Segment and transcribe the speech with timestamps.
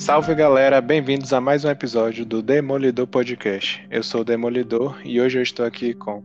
[0.00, 3.86] Salve galera, bem-vindos a mais um episódio do Demolidor Podcast.
[3.90, 6.22] Eu sou o Demolidor e hoje eu estou aqui com.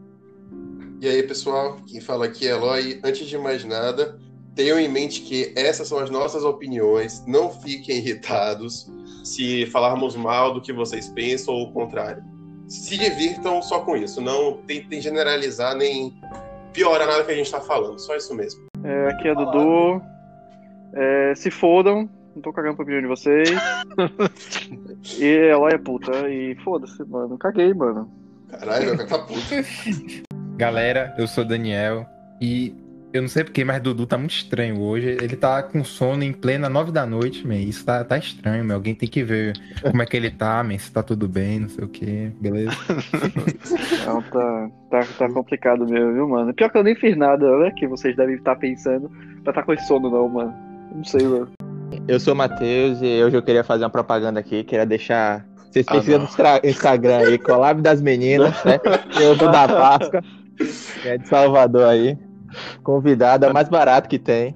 [1.01, 3.01] E aí pessoal, quem fala aqui é Eloy.
[3.03, 4.17] Antes de mais nada,
[4.55, 8.89] tenham em mente que essas são as nossas opiniões, não fiquem irritados
[9.25, 12.23] se falarmos mal do que vocês pensam ou o contrário.
[12.69, 16.13] Se divirtam só com isso, não tentem generalizar nem
[16.71, 18.67] piorar nada que a gente está falando, só isso mesmo.
[18.85, 20.01] É, aqui é Dudu.
[20.93, 23.49] É, se fodam, não tô cagando pra opinião de vocês.
[25.17, 27.37] e Eloy é puta, e foda-se, mano.
[27.37, 28.11] Caguei, mano.
[28.49, 30.25] Caralho, vai ficar puta.
[30.57, 32.05] Galera, eu sou Daniel
[32.41, 32.73] e
[33.13, 35.17] eu não sei porquê, mas Dudu tá muito estranho hoje.
[35.21, 37.55] Ele tá com sono em plena nove da noite, man.
[37.55, 38.75] Isso tá, tá estranho, meu.
[38.75, 40.77] Alguém tem que ver como é que ele tá, man.
[40.77, 42.71] Se tá tudo bem, não sei o que, beleza?
[44.05, 46.53] Não, tá, tá, tá complicado mesmo, viu, mano?
[46.53, 47.71] Pior que eu nem fiz nada, né?
[47.71, 49.09] Que vocês devem estar pensando
[49.43, 50.53] pra tá com esse sono, não, mano.
[50.93, 51.49] Não sei, mano.
[52.07, 55.45] Eu sou o Matheus e hoje eu queria fazer uma propaganda aqui, queria deixar.
[55.71, 56.25] Vocês Ah, precisam não.
[56.25, 58.79] do Instra- Instagram aí, Collab das Meninas, né?
[59.21, 60.21] Eu do da Páscoa,
[61.01, 62.17] que é de Salvador aí.
[62.83, 64.53] Convidado, é o mais barato que tem.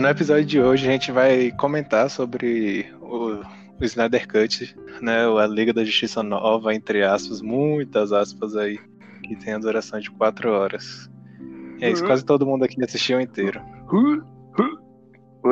[0.00, 3.40] No episódio de hoje a gente vai comentar sobre o,
[3.80, 5.24] o Snyder Cut, né?
[5.26, 8.78] A Liga da Justiça Nova, entre aspas, muitas aspas aí,
[9.24, 11.10] que tem a duração de quatro horas.
[11.80, 12.08] E é isso, Uhum.
[12.08, 13.60] quase todo mundo aqui assistiu inteiro.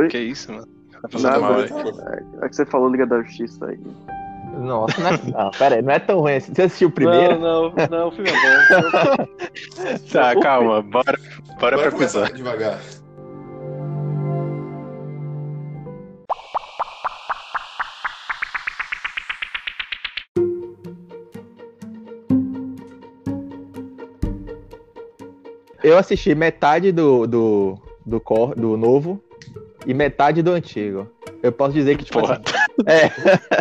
[0.01, 0.09] Oi?
[0.09, 0.67] Que isso, mano?
[1.11, 1.41] Tá Nada.
[1.41, 1.61] mal.
[1.61, 3.79] É que você falou Liga da Justiça aí.
[4.59, 5.45] Nossa, não, é...
[5.45, 6.55] não, pera aí, não é tão ruim assim.
[6.55, 7.39] Você assistiu o primeiro?
[7.39, 9.27] Não, não, não, o filme é bom.
[10.11, 11.19] Tá, calma, bora,
[11.59, 12.37] bora começar episódio.
[12.37, 12.79] devagar.
[25.83, 29.23] Eu assisti metade do, do, do, cor, do novo
[29.87, 31.09] e metade do antigo.
[31.43, 33.11] Eu posso dizer que, tipo, Porra, assim, É.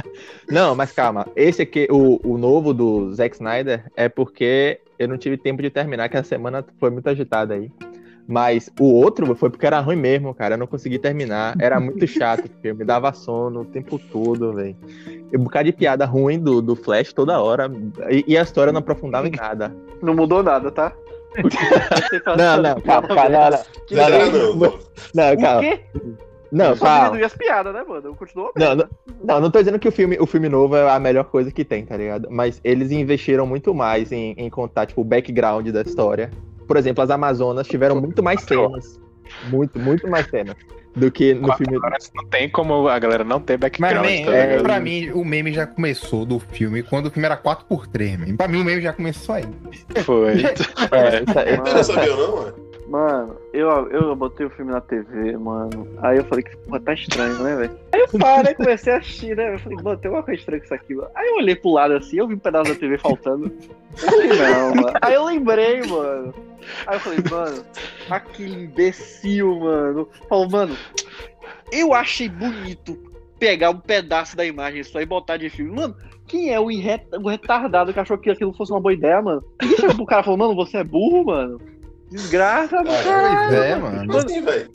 [0.52, 1.28] Não, mas calma.
[1.36, 5.70] Esse aqui, o, o novo do Zack Snyder, é porque eu não tive tempo de
[5.70, 7.72] terminar, que a semana foi muito agitada aí.
[8.28, 10.54] Mas o outro foi porque era ruim mesmo, cara.
[10.54, 11.56] Eu não consegui terminar.
[11.60, 14.76] Era muito chato, porque me dava sono o tempo todo, velho.
[15.32, 17.72] E Um bocado de piada ruim do, do Flash toda hora.
[18.10, 19.76] E, e a história não aprofundava em nada.
[20.00, 20.94] Não mudou nada, tá?
[22.38, 23.60] Não, não, calma, calma, não, não.
[23.92, 24.80] Não, não, não, não.
[25.14, 25.62] Não, O calma.
[25.62, 25.80] quê?
[26.52, 27.06] Não, Só calma.
[27.06, 28.16] diminuir as piadas, né, mano?
[28.16, 28.52] Continuou.
[28.56, 28.90] Não, não,
[29.24, 31.64] não, não tô dizendo que o filme, o filme novo é a melhor coisa que
[31.64, 32.28] tem, tá ligado?
[32.32, 36.32] Mas eles investiram muito mais em, em contar, tipo, o background da história.
[36.68, 39.00] Por exemplo, as Amazonas tiveram muito mais cenas.
[39.50, 40.56] Muito, muito mais cenas.
[41.00, 41.86] Do que no quatro filme.
[41.86, 44.64] horas não tem como a galera não ter Mas, background, man, tá é, ligado?
[44.64, 48.36] pra mim, o meme já começou do filme quando o filme era 4x3, man.
[48.36, 49.46] Pra mim, o meme já começou aí.
[50.04, 50.44] Foi.
[50.92, 51.56] É, aí.
[51.56, 52.69] Eu não sabia, não, mano.
[52.90, 55.88] Mano, eu, eu botei o filme na TV, mano.
[56.02, 57.80] Aí eu falei que porra, tá estranho, né, velho?
[57.92, 59.54] Aí eu parei, comecei a assistir, né?
[59.54, 61.10] Eu falei, mano, tem alguma coisa estranha com isso aqui, mano.
[61.14, 63.46] Aí eu olhei pro lado assim, eu vi um pedaço da TV faltando.
[63.92, 64.98] Eu falei, não, mano.
[65.02, 66.34] Aí eu lembrei, mano.
[66.88, 67.64] Aí eu falei, mano,
[68.10, 70.10] aquele imbecil, mano.
[70.28, 70.76] Falou, mano,
[71.72, 72.98] eu achei bonito
[73.38, 75.72] pegar um pedaço da imagem só e botar de filme.
[75.72, 75.96] Mano,
[76.26, 79.44] quem é o, o retardado que achou que aquilo fosse uma boa ideia, mano?
[79.62, 81.60] Ninguém chegou pro cara e falou, mano, você é burro, mano.
[82.12, 83.50] Desgraça, Ah, caralho.
[83.50, 84.18] Pois é, mano.
[84.18, 84.70] Assim, velho.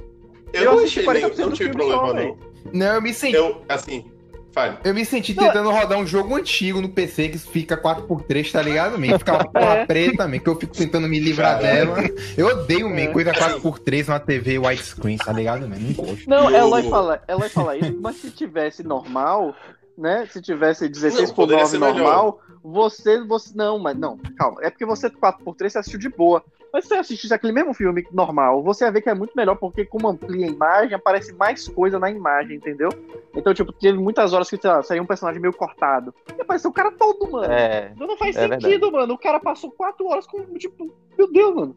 [0.53, 2.39] Eu, Eu não achei nem, 40% não tive só, problema, velho.
[2.65, 2.73] não.
[2.73, 3.35] Não, eu me senti.
[3.37, 4.05] Eu, assim,
[4.53, 4.79] fale.
[4.85, 8.63] Eu me senti Não, tentando rodar um jogo antigo no PC que fica 4x3, tá
[8.63, 9.19] ligado, man?
[9.19, 9.87] Fica uma porra É.
[9.87, 11.95] preta, man, que eu fico tentando me livrar Caralho.
[11.95, 12.09] dela.
[12.37, 13.07] Eu odeio, man, É.
[13.09, 15.77] coisa 4x3 numa TV widescreen, tá ligado, man?
[15.79, 16.29] Não gosto.
[16.31, 19.55] Não, E o- ela vai falar, ela vai falar isso, mas se tivesse normal,
[19.99, 20.27] né?
[20.33, 22.37] Se tivesse 16 Não, por poderia 9 ser melhor.
[22.65, 23.53] Você, você.
[23.55, 24.61] Não, mas não, calma.
[24.63, 26.43] É porque você 4x3 você assistiu de boa.
[26.73, 29.55] Mas se você assistisse aquele mesmo filme normal, você ia ver que é muito melhor,
[29.55, 32.89] porque como amplia a imagem, aparece mais coisa na imagem, entendeu?
[33.33, 36.13] Então, tipo, teve muitas horas que, sei lá, saiu um personagem meio cortado.
[36.37, 37.53] E apareceu o cara todo, mano.
[37.53, 37.93] É.
[37.95, 39.15] Então não faz É sentido, mano.
[39.15, 41.77] O cara passou 4 horas com, tipo, meu Deus, mano.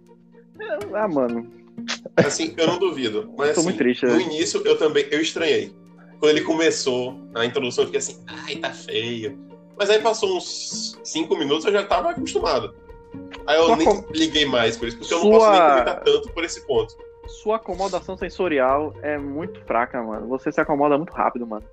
[0.60, 1.48] É, Ah, mano.
[2.16, 3.31] Assim, eu não duvido.
[3.38, 4.24] Mas Tô assim, muito triste, no né?
[4.24, 5.75] início eu também, eu estranhei.
[6.19, 9.38] Quando ele começou a introdução, eu fiquei assim, ai, tá feio.
[9.77, 12.74] Mas aí passou uns 5 minutos, eu já tava acostumado.
[13.45, 15.69] Aí eu Sua nem com- liguei mais por isso, porque eu não Sua- posso nem
[15.69, 16.95] comentar tanto por esse ponto.
[17.27, 20.27] Sua acomodação sensorial é muito fraca, mano.
[20.29, 21.63] Você se acomoda muito rápido, mano.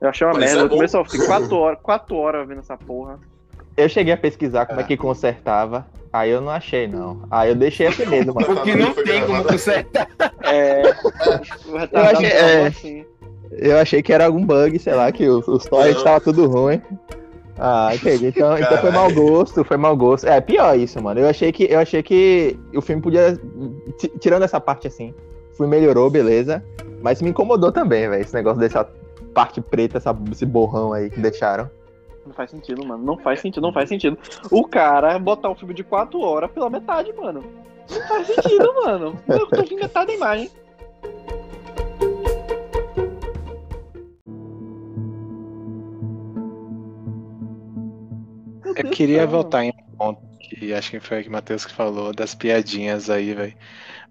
[0.00, 0.60] Eu achei uma Mas merda.
[0.60, 0.74] é No bom.
[0.76, 3.18] começo eu fiquei 4 horas, quatro horas vendo essa porra.
[3.76, 5.86] Eu cheguei a pesquisar como é que consertava.
[6.12, 7.26] Aí eu não achei, não.
[7.30, 8.46] Aí eu deixei assim mesmo, mano.
[8.46, 10.08] Porque não tem como consertar.
[10.42, 10.82] É.
[11.78, 12.66] Retardado achei- é.
[12.66, 13.06] assim.
[13.52, 16.80] Eu achei que era algum bug, sei lá, que os, os torrents estavam tudo ruim.
[17.58, 18.26] Ah, entendi.
[18.28, 20.26] Então, então foi mau gosto, foi mau gosto.
[20.26, 21.20] É, pior isso, mano.
[21.20, 23.38] Eu achei que, eu achei que o filme podia.
[23.98, 25.14] ti- Tirando essa parte assim,
[25.52, 26.62] o filme melhorou, beleza.
[27.00, 28.76] Mas me incomodou também, velho, esse negócio desse
[29.32, 31.70] parte preta, essa, esse borrão aí que deixaram.
[32.26, 33.04] Não faz sentido, mano.
[33.04, 34.18] Não faz sentido, não faz sentido.
[34.50, 37.44] O cara botar um filme de 4 horas pela metade, mano.
[37.88, 39.16] Não faz sentido, mano.
[39.28, 40.50] Eu tô vendo metade da imagem.
[48.76, 51.72] Eu queria voltar em um ponto que acho que foi o que o Matheus que
[51.72, 53.54] falou, das piadinhas aí, velho.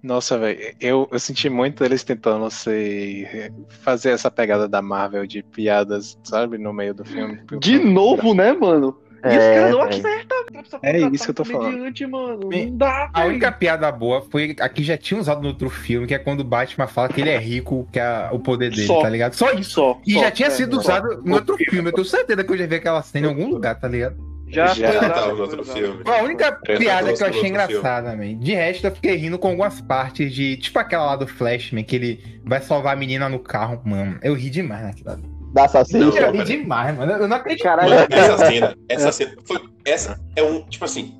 [0.03, 3.51] Nossa, velho, eu, eu senti muito eles tentando ser,
[3.81, 7.39] fazer essa pegada da Marvel de piadas, sabe, no meio do filme.
[7.59, 8.95] De novo, né, mano?
[9.23, 10.37] E os É, caras não acertam.
[10.83, 11.79] É isso que eu tô falando.
[12.11, 12.49] Mano.
[12.51, 16.05] Não dá, A única piada boa foi a que já tinha usado no outro filme,
[16.05, 18.85] que é quando o Batman fala que ele é rico, que é o poder dele,
[18.85, 19.01] Só.
[19.01, 19.33] tá ligado?
[19.33, 19.71] Só isso.
[19.71, 19.99] Só.
[20.05, 20.81] E só, já tinha é, sido só.
[20.81, 21.89] usado no outro filme.
[21.89, 24.34] Eu tenho certeza que eu já vi aquela cena em algum lugar, tá ligado?
[24.47, 26.03] Já, Já foi tava no outro filme.
[26.05, 28.37] A única Presta piada que eu achei engraçada, man.
[28.37, 30.57] De resto, eu fiquei rindo com algumas partes de.
[30.57, 34.19] Tipo aquela lá do Flashman, que ele vai salvar a menina no carro, mano.
[34.21, 35.11] Eu ri demais naquilo.
[35.11, 35.21] ali.
[35.53, 35.67] Da.
[35.93, 37.11] Não, Eu ri demais, mano.
[37.13, 37.63] Eu não acredito.
[37.63, 41.17] Caralho, Mano, essa cena, essa cena, foi, essa é um, tipo assim,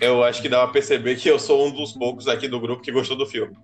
[0.00, 2.82] eu acho que dá pra perceber que eu sou um dos poucos aqui do grupo
[2.82, 3.56] que gostou do filme.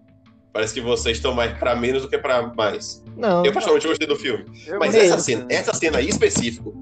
[0.52, 3.02] Parece que vocês estão mais pra menos do que pra mais.
[3.16, 3.44] Não.
[3.44, 4.44] Eu particularmente gostei do filme.
[4.66, 6.72] eu Mas gostei essa cena, essa cena aí específico,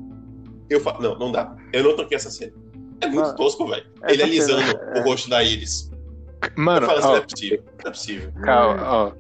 [0.71, 1.55] eu falo, não, não dá.
[1.73, 2.53] Eu não toquei essa cena.
[3.01, 3.87] É muito Mano, tosco, velho.
[4.09, 5.01] Ele alisando é.
[5.01, 5.91] o rosto da Iris.
[6.57, 8.33] Mano, eu falo assim, não ó, é possível, não é possível.
[8.43, 9.13] calma, ó.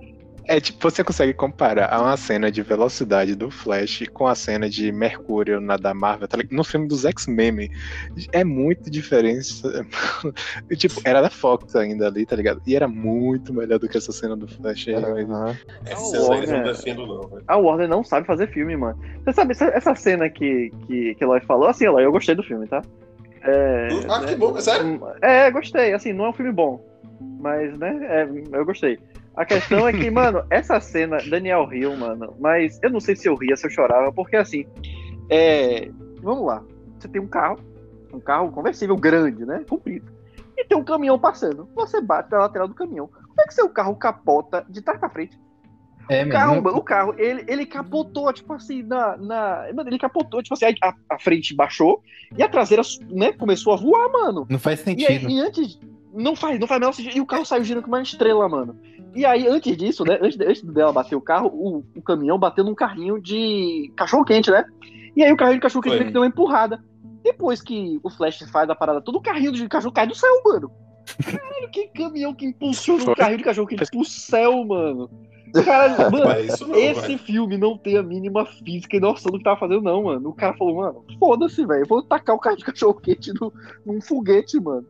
[0.50, 4.90] É tipo, você consegue comparar uma cena de velocidade do Flash com a cena de
[4.90, 6.56] Mercúrio na da Marvel, tá ligado?
[6.56, 7.70] No filme dos X-Men.
[8.32, 9.86] É muito diferença.
[10.76, 12.60] Tipo, era da Fox ainda ali, tá ligado?
[12.66, 15.32] E era muito melhor do que essa cena do Flash aí, velho.
[15.32, 15.56] Aham.
[15.86, 16.74] Essa Ah, cena aí eles não Warner.
[16.74, 17.44] defendo, não, velho.
[17.46, 18.98] A Warner não sabe fazer filme, mano.
[19.24, 22.66] Você sabe, essa, cena que, que, que Eloy falou, assim, Eloy, eu gostei do filme,
[22.66, 22.82] tá?
[23.42, 25.00] É, Ah, que bom, é sério?
[25.22, 25.92] É, gostei.
[25.92, 26.84] Assim, não é um filme bom.
[27.38, 28.98] Mas, né, é, eu gostei.
[29.40, 33.26] A questão é que, mano, essa cena, Daniel riu, mano, mas eu não sei se
[33.28, 34.66] eu ria, se eu chorava, porque assim,
[35.30, 35.90] é.
[36.22, 36.62] Vamos lá.
[36.98, 37.58] Você tem um carro,
[38.12, 39.64] um carro conversível grande, né?
[39.68, 40.12] Comprido.
[40.56, 41.66] E tem um caminhão passando.
[41.74, 43.06] Você bate na lateral do caminhão.
[43.08, 45.40] Como é que seu carro capota de trás pra frente?
[46.10, 46.76] É, O carro, mano.
[46.76, 49.66] o carro, ele, ele capotou, tipo assim, na, na.
[49.74, 52.02] Mano, ele capotou, tipo assim, a, a frente baixou
[52.36, 54.44] e a traseira, né, começou a voar, mano.
[54.50, 55.30] Não faz E, sentido.
[55.30, 55.78] e antes.
[56.12, 57.16] Não faz, não faz menor sentido.
[57.16, 58.76] E o carro saiu girando com uma estrela, mano.
[59.14, 60.18] E aí, antes disso, né?
[60.20, 64.64] Antes, antes dela bater o carro, o, o caminhão bateu num carrinho de cachorro-quente, né?
[65.16, 66.82] E aí o carrinho de cachorro-quente meio que deu uma empurrada.
[67.22, 70.30] Depois que o Flash faz a parada toda, o carrinho de cachorro cai do céu,
[70.44, 70.70] mano.
[71.24, 75.10] Caralho, que caminhão que impulsiona um carrinho de cachorro-quente pro céu, mano.
[75.64, 76.24] Caralho, mano,
[76.68, 80.04] não, esse filme não tem a mínima física e noção do que tava fazendo, não,
[80.04, 80.28] mano.
[80.30, 81.82] O cara falou, mano, foda-se, velho.
[81.82, 83.52] eu Vou tacar o carro de cachorro-quente no-
[83.84, 84.86] num foguete, mano.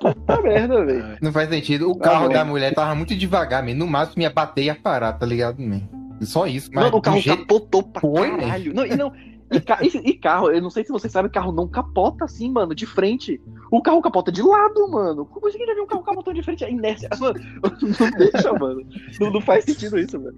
[0.00, 1.18] Puta merda, velho.
[1.20, 1.90] Não faz sentido.
[1.90, 2.32] O carro não.
[2.32, 3.74] da mulher tava muito devagar, man.
[3.74, 5.82] No máximo ia bater e ia parar, tá ligado, man?
[6.22, 6.70] Só isso.
[6.72, 7.38] Mas Mano, o carro jeito...
[7.40, 8.74] capotou pra Foi, caralho.
[8.74, 9.12] Não, e não.
[9.52, 12.74] E, ca- e- carro, eu não sei se vocês sabem, carro não capota assim, mano,
[12.74, 13.40] de frente.
[13.70, 15.26] O carro capota de lado, mano.
[15.26, 16.64] Como assim que já viu um carro capotando de frente?
[16.64, 17.08] É inércia.
[17.20, 17.38] Mano,
[17.82, 18.82] não deixa, mano.
[19.20, 20.36] Não, não faz sentido isso, velho.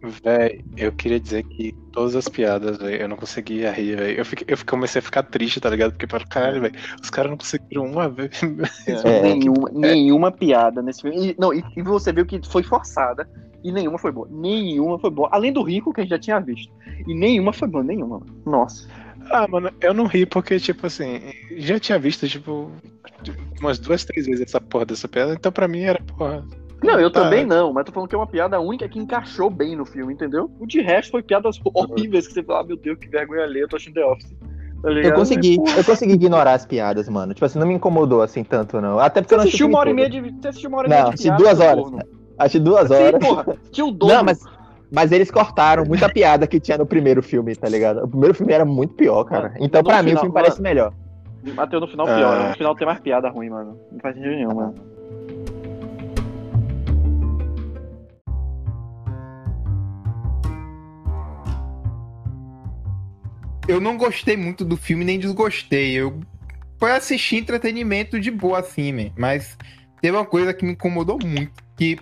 [0.00, 4.18] Véi, eu queria dizer que todas as piadas, velho, eu não conseguia rir, velho.
[4.18, 5.90] Eu, fiquei- eu comecei a ficar triste, tá ligado?
[5.90, 8.30] Porque, para caralho, velho, os caras não conseguiram uma vez.
[8.86, 9.22] É.
[9.22, 11.30] Nenhuma, nenhuma piada nesse filme.
[11.30, 13.28] E, não, e, e você viu que foi forçada.
[13.64, 14.28] E nenhuma foi boa.
[14.30, 15.28] Nenhuma foi boa.
[15.32, 16.72] Além do rico que a gente já tinha visto.
[17.06, 18.20] E nenhuma foi boa, nenhuma.
[18.20, 18.42] mano.
[18.46, 18.88] Nossa.
[19.30, 21.20] Ah, mano, eu não ri porque, tipo assim,
[21.56, 22.70] já tinha visto, tipo,
[23.60, 26.46] umas duas, três vezes essa porra dessa piada, então pra mim era, porra.
[26.82, 27.22] Não, eu tá.
[27.22, 30.14] também não, mas tô falando que é uma piada única que encaixou bem no filme,
[30.14, 30.50] entendeu?
[30.60, 33.64] O de resto foi piadas horríveis que você fala, ah, meu Deus, que vergonha alheia,
[33.64, 34.30] eu tô achando The Office.
[34.80, 34.90] Tá?
[34.90, 37.34] Eu consegui, eu consegui ignorar as piadas, mano.
[37.34, 38.98] Tipo assim, não me incomodou assim tanto, não.
[39.00, 40.20] Até porque Você eu não assistiu o uma hora e meia de.
[40.20, 42.04] Você assistiu uma hora e meia Não, de assisti piada, duas horas.
[42.38, 43.26] Assisti duas Sim, horas.
[43.26, 43.56] porra.
[43.72, 44.14] Tinha o dobro.
[44.16, 44.44] Não, mas,
[44.92, 48.04] mas eles cortaram muita piada que tinha no primeiro filme, tá ligado?
[48.04, 49.48] O primeiro filme era muito pior, cara.
[49.48, 50.92] Mano, Então, no pra mim, o final- filme parece melhor.
[51.56, 52.16] Bateu no final Ah.
[52.16, 52.48] pior.
[52.50, 53.76] No final tem mais piada ruim, mano.
[53.90, 54.74] Não faz sentido nenhum, mano.
[63.68, 65.92] Eu não gostei muito do filme, nem desgostei.
[65.92, 66.20] Eu
[66.78, 69.10] foi assistir entretenimento de boa, assim, man.
[69.16, 69.58] Mas
[70.00, 71.98] teve uma coisa que me incomodou muito, que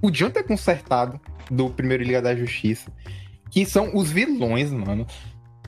[0.00, 1.20] podiam ter consertado
[1.50, 2.92] do primeiro Liga da Justiça,
[3.50, 5.06] que são os vilões, mano.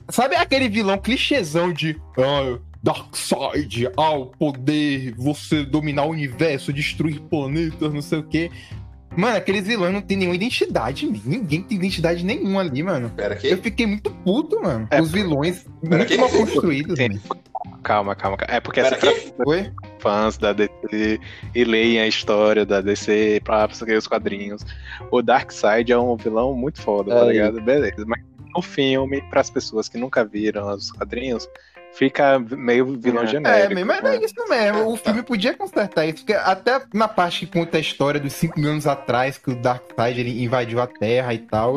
[0.09, 7.19] Sabe aquele vilão clichêzão de ah, Darkseid, ah, o poder, você dominar o universo, destruir
[7.21, 8.51] planetas, não sei o quê.
[9.15, 11.19] Mano, aqueles vilões não tem nenhuma identidade, man.
[11.25, 13.09] Ninguém tem identidade nenhuma ali, mano.
[13.09, 14.87] Pera Eu fiquei muito puto, mano.
[14.89, 17.09] É, Os vilões Pera muito que- mal construídos, Sim.
[17.09, 17.21] mano.
[17.83, 18.37] calma, calma.
[18.37, 18.55] calma.
[18.55, 19.33] É porque Pera essa aqui.
[19.45, 19.71] Oi?
[19.99, 21.19] fãs da DC
[21.53, 24.65] e leem a história da DC pra seguir os quadrinhos.
[25.11, 27.31] O Darkseid é um vilão muito foda, tá É.
[27.33, 27.61] ligado?
[27.61, 28.03] Beleza.
[28.07, 28.21] Mas
[28.55, 31.47] no filme, pras pessoas que nunca viram os quadrinhos,
[31.93, 33.25] fica meio vilão É.
[33.25, 33.75] É, genérico.
[33.75, 34.91] mesmo, mas é isso mesmo.
[34.91, 38.59] O filme podia consertar isso, porque até na parte que conta a história dos 5
[38.59, 41.75] mil anos atrás, que o Darkseid ele invadiu a Terra e tal,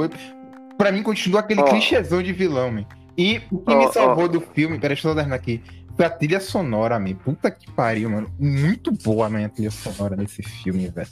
[0.78, 1.64] pra mim continua aquele Ó.
[1.64, 2.84] clichêzão de vilão, man.
[3.16, 5.62] E o que Ó, me salvou do filme, peraí, deixa eu só terminar aqui,
[5.96, 7.14] foi a trilha sonora, man.
[7.14, 8.28] Puta que pariu, mano.
[8.38, 11.08] Muito boa, man, a trilha sonora desse filme, velho.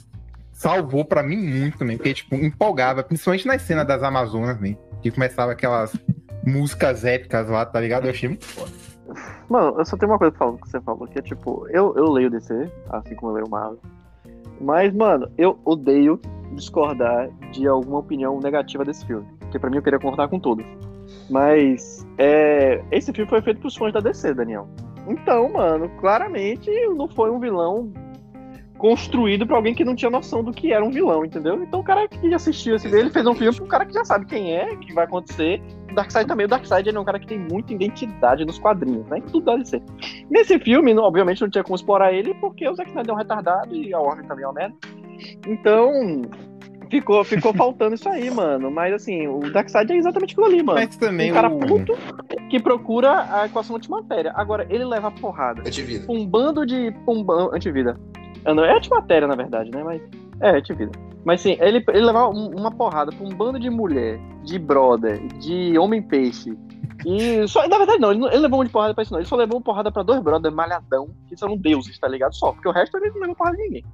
[0.51, 5.11] Salvou pra mim muito, man, porque, tipo, empolgava, principalmente nas cenas das Amazonas, man, que
[5.11, 5.93] começava aquelas
[6.45, 8.05] músicas épicas lá, tá ligado?
[8.05, 8.71] Eu achei muito foda.
[9.49, 11.93] Mano, eu só tenho uma coisa pra falar que você falou, que é tipo, eu,
[11.95, 13.79] eu leio DC, assim como eu leio Marvel.
[14.59, 16.19] Mas, mano, eu odeio
[16.53, 19.27] discordar de alguma opinião negativa desse filme.
[19.39, 20.65] Porque pra mim eu queria concordar com todos.
[21.29, 24.67] Mas é, esse filme foi feito pros fãs da DC, Daniel.
[25.07, 27.91] Então, mano, claramente não foi um vilão
[28.83, 31.63] construído pra alguém que não tinha noção do que era um vilão, entendeu?
[31.63, 34.03] Então o cara que assistiu esse ele fez um filme pra um cara que já
[34.03, 35.61] sabe quem é, o que vai acontecer.
[35.89, 39.23] O Darkseid também, o Darkseid é um cara que tem muita identidade nos quadrinhos, né?
[39.31, 39.81] Tudo deve ser.
[40.29, 43.73] Nesse filme, obviamente, não tinha como explorar ele, porque o Zack Snyder é um retardado
[43.73, 44.75] e a Warner também é uma merda.
[45.47, 46.21] Então,
[46.89, 48.69] ficou, ficou faltando isso aí, mano.
[48.69, 50.79] Mas assim, o Darkseid é exatamente aquilo ali, mano.
[50.79, 51.57] Mas também Um cara o...
[51.57, 51.93] puto
[52.49, 54.33] que procura a equação antimatéria.
[54.35, 56.05] Agora, ele leva a porrada Antivida.
[56.11, 56.93] um bando de.
[57.07, 57.25] Um.
[57.53, 57.97] Antivida.
[58.45, 59.83] Não, É antimatéria, na verdade, né?
[59.83, 60.01] Mas.
[60.41, 60.91] É, antivida.
[61.23, 65.19] Mas sim, ele, ele levar um- uma porrada pra um bando de mulher, de brother,
[65.39, 66.53] de homem-peixe.
[67.05, 69.19] E só, na verdade, não, ele, não- ele levou uma de porrada pra isso, não.
[69.19, 72.33] Ele só levou uma porrada pra dois brothers malhadão, que são deuses, tá ligado?
[72.35, 73.85] Só, porque o resto ele não levou porrada de ninguém.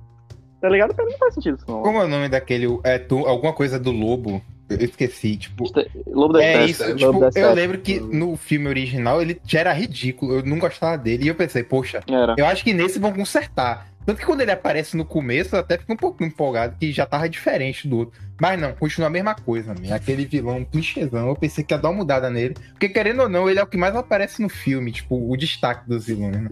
[0.59, 0.93] Tá ligado?
[0.93, 1.81] Pra mim não faz sentido isso, não.
[1.83, 2.65] Como é o nome daquele.
[2.83, 4.41] É, tu, alguma coisa do lobo?
[4.69, 5.63] Eu esqueci, tipo.
[6.07, 9.61] Lobo da É isso, Lobo tipo, da eu lembro que no filme original ele já
[9.61, 12.35] era ridículo, eu não gostava dele, e eu pensei, poxa, Era.
[12.37, 13.87] eu acho que nesse vão consertar.
[14.09, 17.05] Tanto que quando ele aparece no começo, eu até fico um pouco empolgado, que já
[17.05, 18.19] tava diferente do outro.
[18.41, 19.93] Mas não, continua a mesma coisa, man.
[19.93, 22.55] aquele vilão clichêzão, eu pensei que ia dar uma mudada nele.
[22.71, 25.87] Porque querendo ou não, ele é o que mais aparece no filme, tipo, o destaque
[25.87, 26.49] dos vilões, né?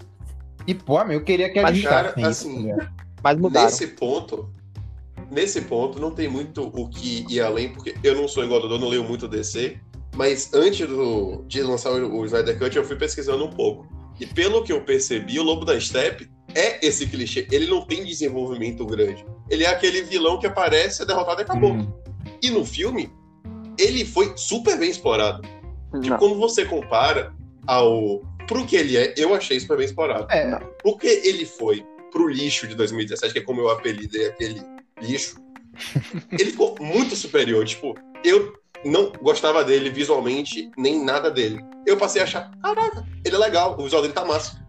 [0.68, 2.92] E, pô, meu, eu queria que Mas, eles cara, isso, assim, ligado?
[3.24, 3.66] Mas mudaram.
[3.66, 4.54] Nesse ponto,
[5.32, 8.62] nesse ponto, não tem muito o que ir além, porque eu não sou igual a
[8.62, 9.80] Dodô, não leio muito DC,
[10.16, 13.88] mas antes do, de lançar o, o Snyder Cut, eu fui pesquisando um pouco.
[14.20, 17.48] E pelo que eu percebi, o Lobo da Steppe é esse clichê.
[17.52, 19.24] Ele não tem desenvolvimento grande.
[19.48, 21.74] Ele é aquele vilão que aparece, é derrotado e acabou.
[21.74, 21.94] Hum.
[22.42, 23.12] E no filme,
[23.78, 25.42] ele foi super bem explorado.
[26.02, 26.18] Tipo, Não.
[26.18, 27.34] quando você compara
[27.68, 28.22] ao.
[28.48, 30.26] Pro que ele é, eu achei super bem explorado.
[30.32, 34.62] É, Porque ele foi pro lixo de 2017, que é como eu apelidei aquele
[35.02, 35.36] lixo,
[36.32, 37.66] ele ficou muito superior.
[37.66, 38.54] Tipo, eu
[38.86, 41.60] não gostava dele visualmente, nem nada dele.
[41.86, 44.66] Eu passei a achar, caraca, ele é legal, o visual dele tá massa.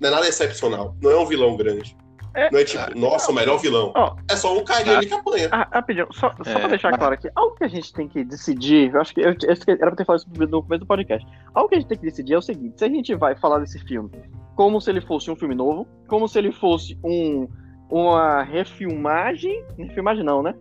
[0.00, 1.96] Não é nada excepcional, não é um vilão grande.
[2.34, 2.50] É.
[2.52, 3.90] Não é tipo, nossa, o melhor vilão.
[3.96, 4.14] Ó.
[4.30, 5.48] É só um carinha ali que apanha.
[5.50, 6.54] Ah, rapidinho, só, só É.
[6.58, 9.34] pra deixar claro aqui, algo que a gente tem que decidir, eu acho que eu,
[9.42, 11.26] eu esque- era pra ter falado isso no começo do podcast.
[11.54, 13.58] Algo que a gente tem que decidir é o seguinte: se a gente vai falar
[13.60, 14.10] desse filme
[14.54, 17.48] como se ele fosse um filme novo, como se ele fosse um,
[17.90, 19.64] uma refilmagem.
[19.78, 20.54] Refilmagem não, né?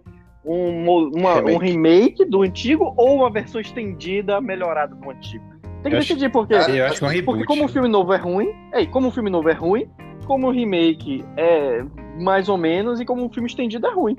[0.45, 1.51] Um, uma- Remake.
[1.51, 5.43] um remake do antigo ou uma versão estendida, melhorada do antigo.
[5.87, 6.53] Tem que Eu acho- decidir porque.
[6.53, 7.45] Eu acho que é um Porque reboot.
[7.45, 9.89] como o filme novo é ruim, é, e como o filme novo é ruim,
[10.25, 11.81] como o remake é
[12.19, 14.15] mais ou menos, e como o filme estendido é ruim.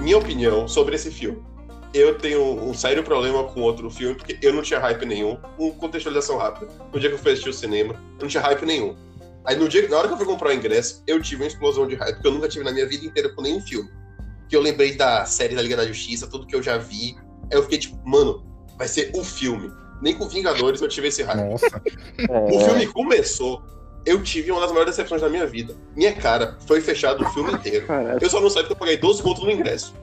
[0.00, 1.42] Minha opinião sobre esse filme.
[1.92, 5.36] Eu tenho um sério problema com outro filme, porque eu não tinha hype nenhum.
[5.58, 6.68] Um contextualização rápida.
[6.92, 8.94] No dia que eu fui assistir o cinema, eu não tinha hype nenhum.
[9.44, 11.86] Aí no dia, na hora que eu fui comprar o ingresso, eu tive uma explosão
[11.86, 13.88] de hype que eu nunca tive na minha vida inteira com nenhum filme.
[14.48, 17.16] Que eu lembrei da série da Liga da Justiça, tudo que eu já vi.
[17.50, 18.44] Aí eu fiquei tipo, mano,
[18.76, 19.70] vai ser o filme.
[20.02, 21.22] Nem com Vingadores eu tive esse.
[21.24, 21.66] Nossa.
[22.18, 23.62] É, O filme começou,
[24.04, 25.74] eu tive uma das maiores decepções da minha vida.
[25.94, 27.86] Minha cara foi fechada o filme inteiro.
[28.20, 29.94] Eu só não sei porque eu paguei 12 contos no ingresso.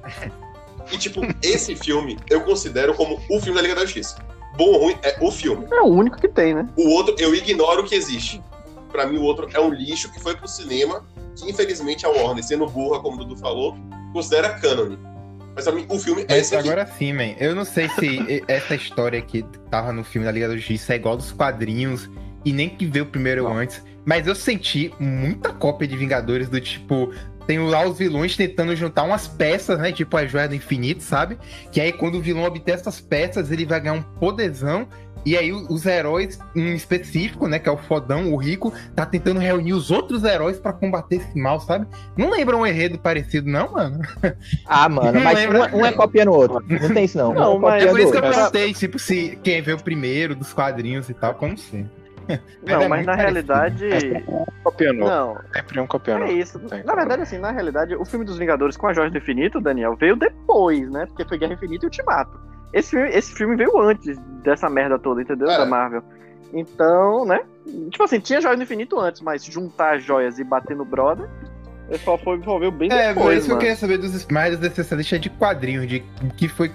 [0.92, 4.18] E, tipo, esse filme eu considero como o filme da Liga da Justiça.
[4.56, 5.68] Bom ou ruim é o filme.
[5.72, 6.68] é o único que tem, né?
[6.76, 8.42] O outro, eu ignoro que existe.
[8.92, 12.44] Pra mim, o outro é um lixo que foi pro cinema, que infelizmente a Warner,
[12.44, 13.76] sendo burra, como o Dudu falou,
[14.14, 14.98] considera canon.
[15.56, 16.68] Mas pra mim, o filme é esse aqui.
[16.70, 17.34] agora sim, man.
[17.40, 20.98] Eu não sei se essa história que tava no filme da Liga da Justiça é
[20.98, 22.08] igual dos quadrinhos
[22.46, 23.82] e nem que veio primeiro ou antes.
[24.06, 27.12] Mas eu senti muita cópia de Vingadores do tipo.
[27.48, 29.92] tem lá os vilões tentando juntar umas peças, né?
[29.92, 31.40] Tipo a joia do infinito, sabe?
[31.72, 34.88] Que aí quando o vilão obter essas peças, ele vai ganhar um poderzão.
[35.26, 37.60] E aí o- os heróis, em específico, né?
[37.60, 41.38] Que é o fodão, o rico, tá tentando reunir os outros heróis pra combater esse
[41.38, 41.86] mal, sabe?
[42.16, 44.00] Não lembra um enredo parecido, não, mano?
[44.66, 45.76] Ah, mano, Não mas lembra?
[45.76, 46.64] um, um é copiando o outro.
[46.68, 47.34] Não tem isso, não.
[47.34, 49.78] Não, um é mas- É por isso o que eu perguntei, tipo, se quem veio
[49.82, 51.92] primeiro dos quadrinhos e tal, como sempre.
[52.66, 53.54] Não, é mas na parecido.
[53.54, 54.24] realidade.
[54.62, 55.00] Copiando.
[55.00, 56.24] Não, Sempre um copiando.
[56.26, 56.60] é isso.
[56.60, 56.84] Tem.
[56.84, 59.96] Na verdade, assim, na realidade, o filme dos Vingadores com a Joia do Infinito, Daniel,
[59.96, 61.06] veio depois, né?
[61.06, 62.38] Porque foi Guerra Infinita e Ultimato.
[62.74, 65.50] Esse filme, esse filme veio antes dessa merda toda, entendeu?
[65.50, 65.58] É.
[65.58, 66.04] Da Marvel.
[66.54, 67.42] Então, né?
[67.92, 71.28] Tipo assim, tinha Joia do Infinito antes, mas juntar as joias e bater no brother,
[71.90, 74.66] ele só foi envolveu bem É, depois, isso que eu queria saber dos mais dos
[74.68, 76.04] especialistas de quadrinhos, de
[76.38, 76.72] que foi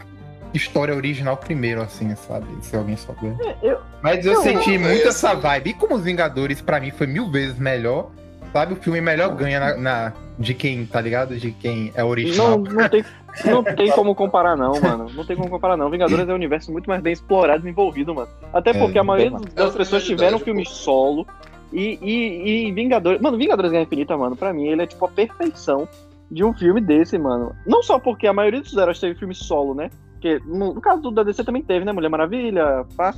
[0.53, 2.47] história original primeiro, assim, sabe?
[2.61, 3.35] Se alguém souber.
[3.63, 5.09] Eu, Mas eu Eu- senti é muito assim.
[5.09, 5.71] essa vibe.
[5.71, 8.11] E como os Vingadores, pra mim, foi mil vezes melhor.
[8.53, 11.37] Sabe, o filme melhor ganha na, na- de quem, tá ligado?
[11.37, 12.59] De quem é não, original.
[12.59, 13.05] não, tem,
[13.47, 15.07] não tem como comparar, não, mano.
[15.15, 15.89] Não tem como comparar, não.
[15.91, 18.29] Vingadores é um universo muito mais bem explorado e desenvolvido, mano.
[18.53, 20.45] Até porque a maioria bem, das É pessoas tiveram pô.
[20.45, 21.27] filmes solo.
[21.73, 23.21] E, e, e Vingadores.
[23.23, 25.89] Mano, Vingadores Guerra Infinita, mano, pra mim, ele é tipo a perfeição
[26.31, 27.55] de um filme desse, mano.
[27.67, 29.89] Não só porque a maioria dos heróis teve filme solo, né?
[30.13, 31.93] Porque no, no caso do da DC também teve, né?
[31.93, 33.15] Mulher Maravilha, pá.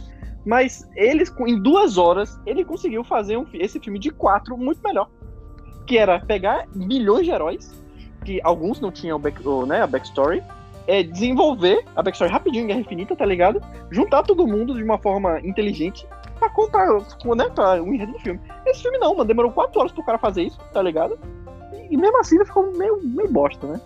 [0.46, 5.08] Mas eles, em duas horas, ele conseguiu fazer um, esse filme de quatro muito melhor.
[5.86, 7.74] Que era pegar milhões de heróis,
[8.24, 10.42] que alguns não tinham back, o, né, a backstory,
[10.86, 13.60] é, desenvolver a backstory rapidinho em Guerra Infinita, tá ligado?
[13.90, 16.06] Juntar todo mundo de uma forma inteligente
[16.38, 18.40] pra contar né, pra o enredo do filme.
[18.66, 21.18] Esse filme não, mano, demorou quatro horas pro cara fazer isso, tá ligado?
[21.72, 23.80] E, e mesmo assim ele ficou meio, meio bosta, né?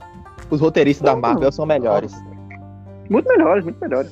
[0.50, 2.14] Os roteiristas da Marvel são melhores.
[3.10, 4.10] Muito melhores, muito melhores.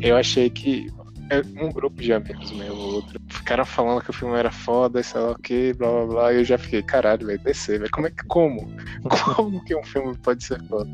[0.00, 0.90] Eu achei que
[1.30, 5.00] é, um grupo de amigos meu, ou outro, ficaram falando que o filme era foda,
[5.00, 7.90] sei lá o que, blá blá blá, e eu já fiquei, caralho, velho, descer, velho,
[7.92, 8.68] como é que, como?
[9.36, 10.90] Como que um filme pode ser foda?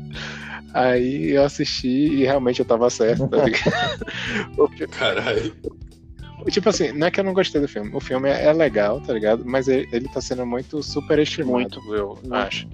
[0.73, 4.05] Aí eu assisti e realmente eu tava certo, tá ligado?
[4.91, 5.55] Caralho.
[6.51, 9.01] tipo assim, não é que eu não gostei do filme, o filme é, é legal,
[9.01, 9.43] tá ligado?
[9.43, 11.95] Mas ele, ele tá sendo muito superestimado, Muito.
[11.95, 12.35] eu Muito.
[12.35, 12.67] acho.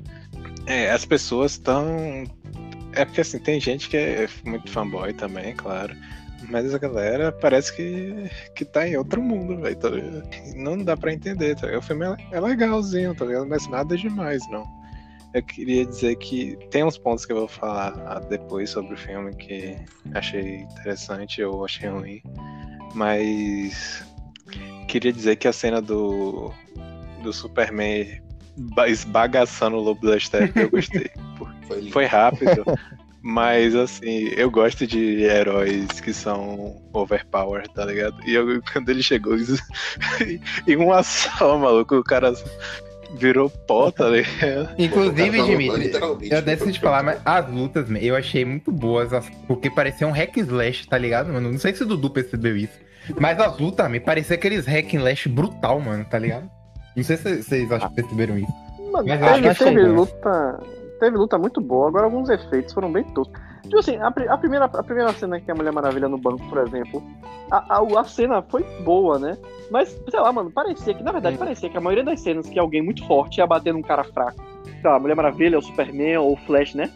[0.65, 2.25] É, as pessoas estão.
[2.93, 5.95] É porque assim, tem gente que é muito fanboy também, claro.
[6.49, 9.75] Mas a galera parece que, que tá em outro mundo, velho.
[9.75, 10.23] Tá ligado?
[10.55, 11.81] não dá pra entender, tá ligado?
[11.81, 13.47] O filme é, é legalzinho, tá ligado?
[13.47, 14.63] Mas nada demais, não.
[15.33, 19.33] Eu queria dizer que tem uns pontos que eu vou falar depois sobre o filme
[19.35, 19.75] que
[20.13, 22.21] achei interessante ou achei ruim.
[22.93, 24.05] Mas
[24.87, 26.51] queria dizer que a cena do,
[27.23, 28.21] do Superman
[28.75, 31.09] ba- esbagaçando o lobo da steppe eu gostei.
[31.67, 31.89] Foi.
[31.89, 32.63] Foi rápido,
[33.23, 38.15] mas assim, eu gosto de heróis que são overpowered, tá ligado?
[38.25, 39.35] E eu, quando ele chegou,
[40.67, 42.33] em uma só, maluco, o cara
[43.15, 44.69] virou pó, tá ligado?
[44.77, 46.33] Inclusive, Dimitri, literalmente.
[46.33, 50.11] eu decidi de falar, mas as lutas, eu achei muito boas, as- porque parecia um
[50.11, 51.49] hack and slash, tá ligado, mano?
[51.51, 52.73] Não sei se o Dudu percebeu isso.
[53.19, 56.49] Mas as lutas, me parecia aqueles hack and slash brutal, mano, tá ligado?
[56.95, 58.51] Não sei se vocês perceberam isso.
[58.91, 60.05] Mano, Mas eu acho que achei teve bom.
[61.03, 63.37] Teve luta muito boa, agora alguns efeitos foram bem toscos.
[63.63, 66.47] Tipo assim, a, a primeira, a primeira cena que tem a Mulher Maravilha no banco,
[66.47, 67.03] por exemplo,
[67.51, 69.37] a, a, a cena foi boa, né?
[69.69, 72.57] Mas, sei lá, mano, parecia que, na verdade, parecia que a maioria das cenas que
[72.57, 76.19] alguém muito forte ia bater num cara fraco, sei lá, a Mulher Maravilha, o Superman
[76.19, 76.89] ou o Flash, né?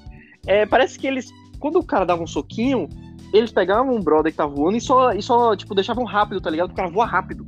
[0.45, 2.87] É, parece que eles, quando o cara dava um soquinho,
[3.33, 6.49] eles pegavam um brother que tá voando e só, e só tipo, deixavam rápido, tá
[6.49, 6.71] ligado?
[6.71, 7.45] O cara voa rápido.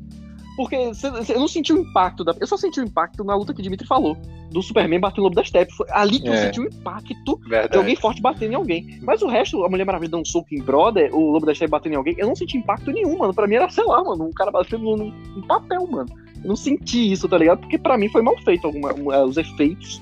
[0.60, 2.36] Porque cê- cê- eu não senti o impacto da.
[2.38, 4.17] Eu só senti o impacto na luta que o Dimitri falou.
[4.52, 5.72] Do Superman bater no Lobo da Steppe.
[5.74, 6.48] Foi ali que eu É.
[6.48, 7.78] senti o impacto de Verdade.
[7.78, 9.00] alguém forte batendo em alguém.
[9.02, 11.72] Mas o resto, a Mulher Maravilha dando um soco em brother, o Lobo da Steppe
[11.72, 13.34] batendo em alguém, eu não senti impacto nenhum, mano.
[13.34, 16.10] Pra mim era, sei lá, mano, um cara batendo num, num papel, mano.
[16.43, 17.60] Eu não senti isso, tá ligado?
[17.62, 20.02] Porque pra mim foi mal feito alguma, um, é, os efeitos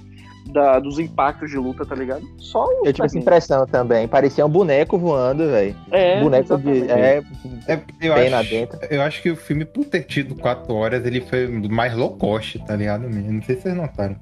[0.52, 2.22] da- dos impactos de luta, tá ligado?
[2.38, 3.22] Só o Eu tive essa Superman.
[3.22, 4.08] impressão também.
[4.08, 5.76] Parecia um boneco voando, velho.
[5.92, 6.70] É, boneco de.
[6.70, 6.92] exatamente.
[6.92, 8.80] É, É, eu, acho, dentro.
[8.90, 12.60] eu acho que o filme, por ter tido quatro horas, ele foi mais low cost,
[12.66, 13.02] tá ligado?
[13.10, 13.32] mesmo?
[13.34, 14.16] Não sei se vocês notaram.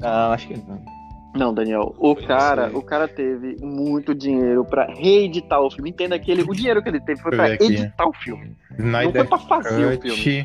[0.00, 1.00] Não, acho que não.
[1.32, 2.76] Não, Daniel, o Foi cara, assim.
[2.76, 5.90] o cara teve muito dinheiro pra reeditar o filme.
[5.90, 7.64] Entenda que ele, o dinheiro que ele teve foi aqui.
[7.72, 8.56] editar o filme.
[8.76, 10.44] Não Snyder foi pra fazer o filme.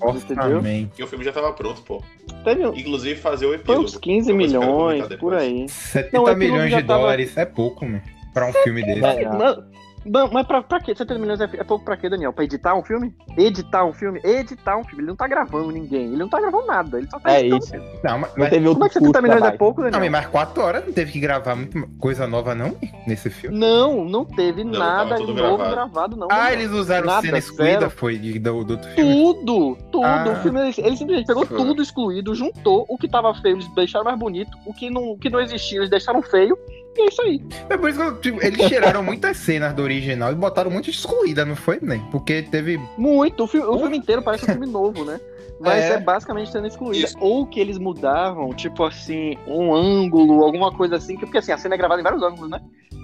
[0.00, 0.88] Orçamento.
[0.88, 2.02] Porque o filme já tava pronto, pô.
[2.44, 3.84] Teve, Inclusive fazer o foi epílogo.
[3.84, 5.68] uns 15 Eu vou esperar milhões, por aí.
[5.68, 8.02] 70 Não, epílogo milhões de tava- dólares é pouco, mano,
[8.34, 9.04] pra um filme desse.
[9.04, 9.64] É, não.
[10.08, 10.94] Não, mas pra, pra quê?
[10.94, 12.32] 70 milhões é, é pouco pra quê, Daniel?
[12.32, 13.14] Pra editar um filme?
[13.36, 14.20] Editar um filme?
[14.24, 15.00] Editar um filme.
[15.02, 16.06] Ele não tá gravando ninguém.
[16.06, 16.98] Ele não tá gravando nada.
[16.98, 17.64] Ele só tá É editando.
[17.64, 18.00] isso.
[18.04, 19.80] Não, mas, Não mas, teve outro Como é que 70 custo milhões a é pouco,
[19.82, 20.12] não, Daniel?
[20.12, 23.58] mas quatro horas não teve que gravar muita coisa nova, não, nesse filme.
[23.58, 25.70] Não, não teve Não, nada novo gravado.
[25.70, 26.28] gravado, não.
[26.30, 26.52] Ah, Daniel.
[26.60, 27.90] eles usaram Nada, cena excluída, zero.
[27.90, 29.12] foi de- do, do outro filme.
[29.14, 30.04] Tudo, tudo.
[30.04, 30.24] Ah.
[30.32, 31.56] O filme, ele, ele simplesmente pegou Foi.
[31.56, 35.18] tudo excluído, juntou o que tava feio, eles deixaram mais bonito, o que não, o
[35.18, 36.56] que não existia, eles deixaram feio,
[36.96, 37.42] e é isso aí.
[37.68, 41.44] É por isso que tipo, eles tiraram muitas cenas do original e botaram muito excluída,
[41.44, 42.00] não foi, nem?
[42.10, 42.80] Porque teve.
[42.96, 43.42] Muito.
[43.42, 45.20] O, o filme inteiro parece um filme novo, né?
[45.60, 45.98] Mas é, É.
[46.00, 47.04] basicamente sendo excluída.
[47.06, 47.16] Isso.
[47.20, 51.14] Ou que eles mudavam, tipo assim, um ângulo, alguma coisa assim.
[51.16, 52.60] que- Porque assim, a cena é gravada em vários ângulos, né?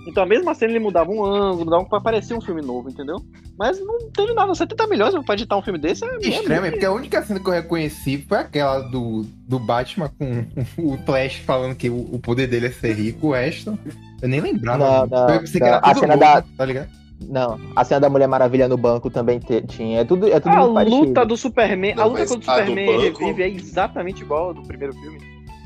[0.07, 3.17] Então a mesma cena ele mudava um ângulo, mudava pra parecer um filme novo, entendeu?
[3.57, 4.53] Mas não teve nada.
[4.55, 6.17] 70 milhões pra editar um filme desse é.
[6.19, 10.45] Estranho, muito- porque a única cena que eu reconheci foi aquela do, do Batman com
[10.95, 13.79] o Flash falando que o, o poder dele é ser rico, o resto.
[14.21, 15.07] Eu nem lembrava.
[15.07, 15.75] Não, não, eu pensei que não.
[15.77, 16.89] era A cena novo, da- tá ligado?
[17.29, 20.01] Não, a cena da Mulher Maravilha no banco também te- tinha.
[20.01, 22.59] É tudo, é tudo A luta do Superman, a Não, luta mas contra o a
[22.67, 25.19] Superman banco- revive é exatamente igual ao do primeiro filme.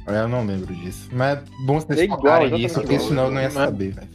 [0.06, 1.08] Eu não lembro disso.
[1.12, 4.08] Mas é bom vocês É exatamente nisso, porque senão eu não ia Mas- saber, velho.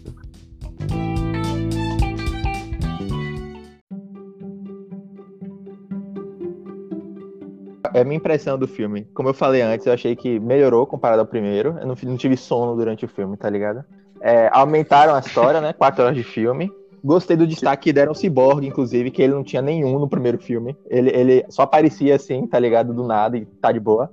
[7.93, 9.05] É a minha impressão do filme.
[9.13, 11.75] Como eu falei antes, eu achei que melhorou comparado ao primeiro.
[11.79, 13.83] Eu não, não tive sono durante o filme, tá ligado?
[14.21, 15.73] É, aumentaram a história, né?
[15.73, 16.71] Quatro horas de filme.
[17.03, 20.37] Gostei do destaque que deram ao Cyborg, inclusive, que ele não tinha nenhum no primeiro
[20.37, 20.77] filme.
[20.87, 22.93] Ele, ele só aparecia assim, tá ligado?
[22.93, 24.09] Do nada e tá de boa.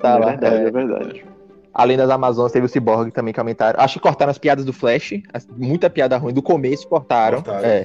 [0.00, 0.26] Tá é lá.
[0.30, 0.66] verdade, é.
[0.66, 1.24] é verdade.
[1.72, 3.80] Além das Amazonas, teve o Cyborg também que aumentaram.
[3.80, 5.14] Acho que cortaram as piadas do Flash.
[5.32, 7.42] as- Muita piada ruim do começo cortaram.
[7.42, 7.66] Cortaram.
[7.68, 7.84] É.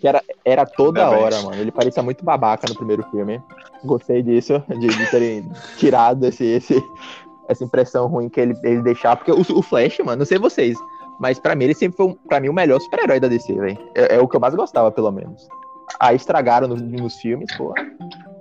[0.00, 1.22] Que era, era toda Parabéns.
[1.24, 1.60] hora, mano.
[1.60, 3.40] Ele parecia muito babaca no primeiro filme.
[3.84, 6.82] Gostei disso, de, de terem tirado esse, esse,
[7.48, 9.16] essa impressão ruim que ele, ele deixava.
[9.16, 10.76] Porque o, o Flash, mano, não sei vocês,
[11.18, 13.78] mas pra mim ele sempre foi, um- pra mim, o melhor super-herói da DC, velho.
[13.94, 15.46] É, é o que eu mais gostava, pelo menos.
[16.00, 17.74] Aí estragaram no- nos filmes, pô.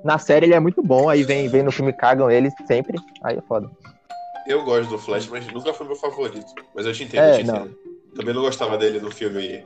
[0.04, 3.00] Na série ele é muito bom, aí vem, vem no filme cagam ele sempre.
[3.24, 3.70] Aí é foda.
[4.46, 6.54] Eu gosto do Flash, mas nunca foi meu favorito.
[6.76, 7.76] Mas eu te entendo, É, eu te entendo.
[8.16, 9.66] Também não gostava dele no filme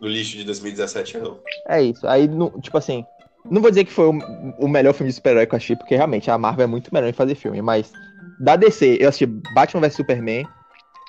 [0.00, 1.38] no lixo de 2017, não.
[1.68, 2.06] É isso.
[2.06, 3.04] Aí, não- tipo assim,
[3.50, 4.18] não vou dizer que foi o,
[4.58, 7.08] o melhor filme de super-herói que eu achei, porque realmente a Marvel é muito melhor
[7.08, 7.92] em fazer filme, mas
[8.38, 10.46] da DC, eu assisti Batman vs Superman,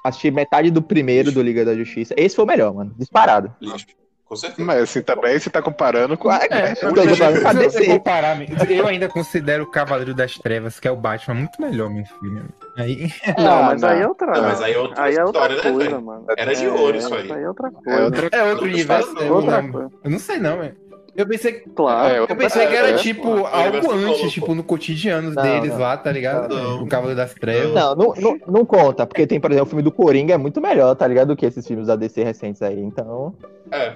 [0.04, 2.14] assisti metade do primeiro do Liga da Justiça.
[2.18, 2.94] Esse foi o melhor, mano.
[2.98, 3.54] Disparado.
[3.62, 3.86] Lixo.
[4.26, 4.64] Com certeza.
[4.66, 6.32] Mas assim, também você tá comparando com.
[6.32, 7.86] É, É, eu tô comparando com a se você DC.
[7.88, 8.38] comparar,
[8.72, 12.46] eu ainda considero o Cavaleiro das Trevas, que é o Batman, muito melhor, meu filho.
[12.78, 13.90] Aí, Não, Não, mas não.
[13.90, 14.32] aí é outra.
[14.32, 16.02] Não, mas aí é outra aí é outra história, né, coisa, velho?
[16.02, 16.26] mano.
[16.38, 17.30] Era de ouro isso aí.
[17.30, 18.00] aí é outra coisa.
[18.00, 19.14] É outra é outro universo.
[19.14, 19.92] não, eu, outra coisa.
[20.02, 20.78] eu não sei, não, velho.
[21.16, 22.14] Eu pensei, Claro.
[22.14, 25.80] É, eu pensei que era É, tipo algo antes, tipo no cotidiano Não, deles não.
[25.80, 26.56] lá, tá ligado?
[26.56, 26.84] Não.
[26.84, 27.74] O Cavaleiro das Trevas.
[27.74, 30.62] Não, não, não, não conta, porque tem, por exemplo, o filme do Coringa é muito
[30.62, 31.30] melhor, tá ligado?
[31.30, 32.80] Do que esses filmes da DC recentes aí.
[32.80, 33.36] Então,
[33.72, 33.96] É,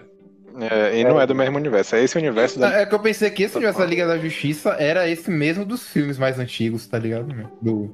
[0.60, 2.82] É, e não é do mesmo universo, é esse universo da.
[2.82, 5.88] É que eu pensei que esse universo da Liga da Justiça era esse mesmo dos
[5.88, 7.28] filmes mais antigos, tá ligado?
[7.62, 7.92] Do.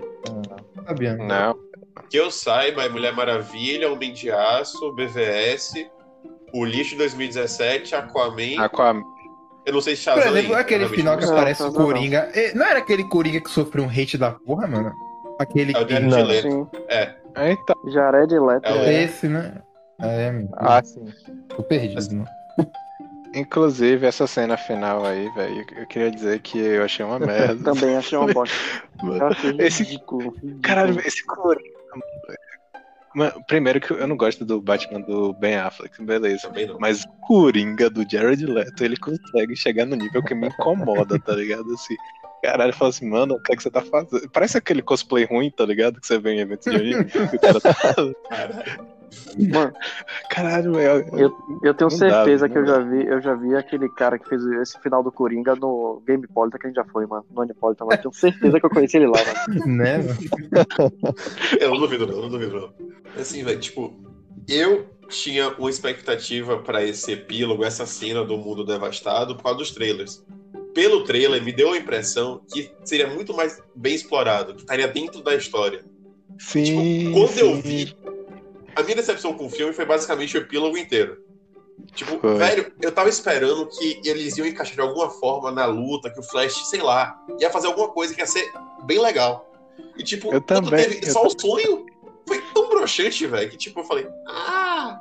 [0.86, 1.16] Sabia?
[1.16, 1.26] né?
[1.28, 1.58] Não.
[2.10, 5.74] que eu saiba, é Mulher Maravilha, Homem de Aço, BVS,
[6.54, 8.60] O Lixo de 2017, Aquaman.
[8.60, 9.04] Aquaman.
[9.66, 11.34] Eu não sei se Por Shazam exemplo, é aquele final que não.
[11.34, 11.72] aparece o.
[11.72, 12.30] Coringa.
[12.34, 14.92] Eh, Não era aquele Coringa que sofreu um hate da porra, mano?
[15.40, 15.88] Aquele É o.
[15.88, 16.24] Jared Não.
[16.24, 16.50] Leto.
[16.50, 16.68] Sim.
[17.38, 18.66] Eita, Jared Leto.
[18.68, 19.04] É o- é.
[19.04, 19.62] Esse, né?
[20.00, 20.50] É, meu.
[20.58, 21.06] ah, sim.
[21.50, 22.26] Tô perdido, né?
[23.34, 27.64] inclusive essa cena final aí, velho, eu queria dizer que eu achei uma merda.
[27.64, 28.56] Também achei uma bosta.
[29.60, 30.32] Esse- ridículo.
[30.32, 30.60] ridículo.
[30.62, 31.70] Caralho, esse Coringa.
[33.48, 36.52] Primeiro que eu não gosto do Batman do Ben Affleck, beleza.
[36.80, 41.34] Mas o Coringa do Jared Leto, ele consegue chegar no nível que me incomoda, tá
[41.34, 41.74] ligado?
[41.74, 41.96] Assim,
[42.42, 44.30] caralho, fala assim, mano, o que é que você tá fazendo?
[44.32, 46.00] Parece aquele cosplay ruim, tá ligado?
[46.00, 47.02] Que você vê em eventos de anime.
[47.02, 47.76] o cara tá...
[49.52, 49.74] Mano,
[50.30, 51.06] Caralho, velho.
[51.14, 52.74] Eu- eu tenho dá, certeza não que eu dá.
[52.74, 56.26] já vi, eu já vi aquele cara que fez esse final do Coringa no Game
[56.28, 57.26] Polita que a gente já foi, mano.
[57.32, 59.66] No Anipolita, mas eu tenho certeza que eu conheci ele lá, mano.
[59.78, 59.98] né?
[61.60, 62.74] Eu não duvido, não, eu não duvido, não.
[63.20, 63.94] Assim, velho, tipo,
[64.48, 69.72] eu tinha uma expectativa pra esse epílogo, essa cena do mundo devastado, por causa dos
[69.72, 70.24] trailers.
[70.74, 75.22] Pelo trailer, me deu a impressão que seria muito mais bem explorado, que estaria dentro
[75.22, 75.84] da história.
[76.40, 76.64] Sim.
[76.64, 77.62] Tipo, quando eu sim.
[77.62, 77.96] vi,
[78.76, 81.18] a minha decepção com o filme foi basicamente o epílogo inteiro.
[81.94, 82.38] Tipo, Foi.
[82.38, 86.24] velho, eu tava esperando que eles iam encaixar de alguma forma na luta, que o
[86.24, 88.52] Flash, sei lá, ia fazer alguma coisa que ia ser
[88.84, 89.50] bem legal.
[89.98, 91.86] E tipo, Eu quando também, teve eu só o sonho,
[92.28, 95.00] foi tão broxante, velho, que tipo, eu falei, ah,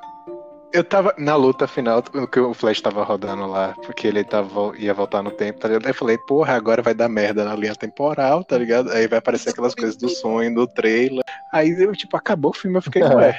[0.72, 4.94] Eu tava na luta final, que o Flash tava rodando lá, porque ele tava, ia
[4.94, 5.84] voltar no tempo, tá ligado?
[5.84, 8.90] Aí eu falei, porra, agora vai dar merda na linha temporal, tá ligado?
[8.90, 11.24] Aí vai aparecer aquelas coisas do sonho, do trailer.
[11.52, 13.38] Aí eu, tipo, acabou o filme, eu fiquei, ué.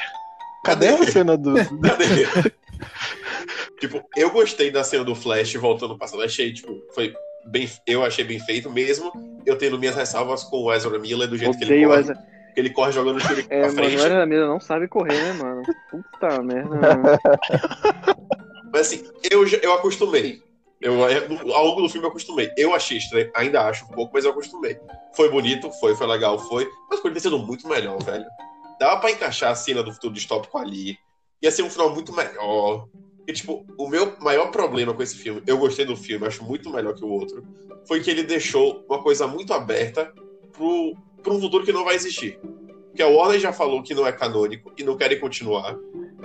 [0.63, 1.53] Cadê a cena do.
[1.81, 2.51] cadê?
[3.79, 6.21] Tipo, eu gostei da cena do Flash voltando no passado.
[6.21, 7.13] Achei, tipo, foi
[7.45, 7.69] bem.
[7.87, 9.11] Eu achei bem feito mesmo.
[9.45, 11.99] Eu tendo minhas ressalvas com o Ezra Miller do jeito que ele corre.
[11.99, 12.15] Ezra.
[12.53, 13.95] Que ele corre jogando o tiro É, pra mano, frente.
[13.95, 15.63] o Ezra Miller não sabe correr, né, mano?
[15.89, 17.03] Puta merda, mano.
[18.71, 20.43] Mas assim, eu, já- eu acostumei.
[20.79, 22.51] Eu, eu- ao longo do filme eu acostumei.
[22.57, 24.77] Eu achei estranho, ainda acho um pouco, mas eu acostumei.
[25.13, 26.67] Foi bonito, foi, foi legal, foi.
[26.89, 28.25] Mas poderia ter sido muito melhor, velho.
[28.81, 30.97] Dava pra encaixar a cena do futuro distópico ali.
[31.39, 32.87] Ia ser um final muito melhor.
[33.27, 36.67] E, tipo, o meu maior problema com esse filme, eu gostei do filme, acho muito
[36.71, 37.45] melhor que o outro,
[37.87, 40.11] foi que ele deixou uma coisa muito aberta
[40.51, 42.39] pro, pro um futuro que não vai existir.
[42.87, 45.77] Porque a Warner já falou que não é canônico e não querem continuar.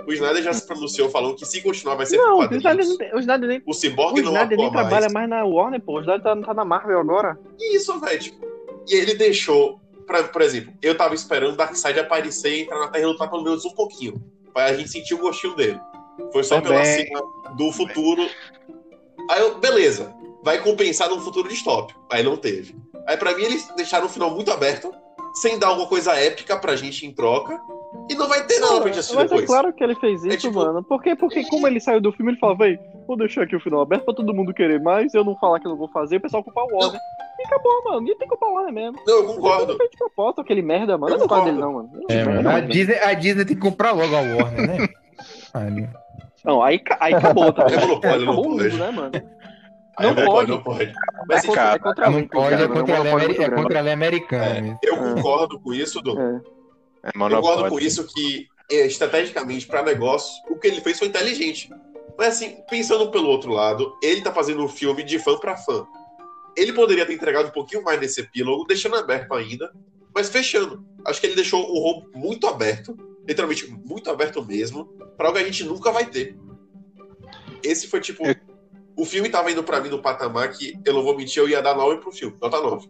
[0.07, 3.45] O Snyder já se pronunciou falando que se continuar vai ser Não, por o Snyder,
[3.45, 5.13] o nem, O o Cyborg não Snyder nem atua trabalha mais.
[5.13, 5.97] mais na Warner, pô.
[5.97, 7.39] O Snyder tá, tá na Marvel agora.
[7.59, 8.19] Isso, velho.
[8.19, 8.47] tipo,
[8.87, 13.03] e ele deixou, pra, por exemplo, eu tava esperando Darkseid aparecer e entrar na Terra
[13.03, 14.23] e lutar pelo menos um pouquinho.
[14.53, 15.79] Pra a gente sentir o gostinho dele.
[16.31, 17.05] Foi só pela Também.
[17.05, 17.21] cena
[17.55, 18.27] do futuro.
[19.29, 21.99] Aí eu, beleza, vai compensar num futuro distópico.
[22.11, 22.75] Aí não teve.
[23.05, 24.91] Aí pra mim eles deixaram o final muito aberto,
[25.35, 27.59] sem dar alguma coisa épica pra gente em troca.
[28.09, 29.45] E não vai ter nada pra gente assistir Mas é depois.
[29.45, 30.83] claro que ele fez isso, É tipo- mano.
[30.83, 33.81] Porque, porque como ele saiu do filme, ele falou, véi, vou deixar aqui o final
[33.81, 36.21] aberto pra todo mundo querer mais, eu não falar que eu não vou fazer, o
[36.21, 36.99] pessoal culpar o Warner.
[37.39, 38.07] E acabou, mano.
[38.07, 38.97] E tem que culpar o Warner mesmo.
[39.05, 39.77] Não, eu Ele concordo.
[39.77, 41.13] fez de propósito, aquele merda, mano.
[41.13, 41.89] Eu Eu não gosto dele, não, mano.
[42.09, 42.41] É, Não, mano.
[42.43, 42.67] não, A não.
[42.67, 44.87] Disney, a Disney tem que comprar logo a Warner, né?
[45.53, 45.89] Caralho.
[46.45, 47.63] Não, aí, aí acabou, tá?
[47.63, 48.25] É não acabou o pode.
[48.25, 49.11] mundo, né, mano?
[49.99, 50.51] Não pode.
[50.51, 50.83] Não pode.
[50.83, 50.93] É
[51.27, 53.37] Mas assim, contra, é cara, contra a Não lei, pode, cara, é contra, a lei,
[53.39, 54.97] é contra a lei americana É, eu É.
[55.15, 56.13] concordo com isso, Du.
[57.15, 57.17] É.
[57.17, 61.07] É Eu concordo com isso que, é, estrategicamente, para negócio, o que ele fez foi
[61.07, 61.69] inteligente.
[62.17, 65.85] Mas, assim, pensando pelo outro lado, ele tá fazendo um filme de fã para fã.
[66.55, 69.71] Ele poderia ter entregado um pouquinho mais nesse epílogo, deixando aberto ainda,
[70.13, 70.83] mas fechando.
[71.05, 75.43] Acho que ele deixou o rombo muito aberto, literalmente muito aberto mesmo, para algo que
[75.43, 76.35] a gente nunca vai ter.
[77.63, 78.25] Esse foi tipo.
[78.25, 78.35] Eu-
[78.99, 81.61] O filme tava indo para mim no patamar que, eu não vou mentir, eu ia
[81.61, 82.89] dar 9 pro filme, nota 9.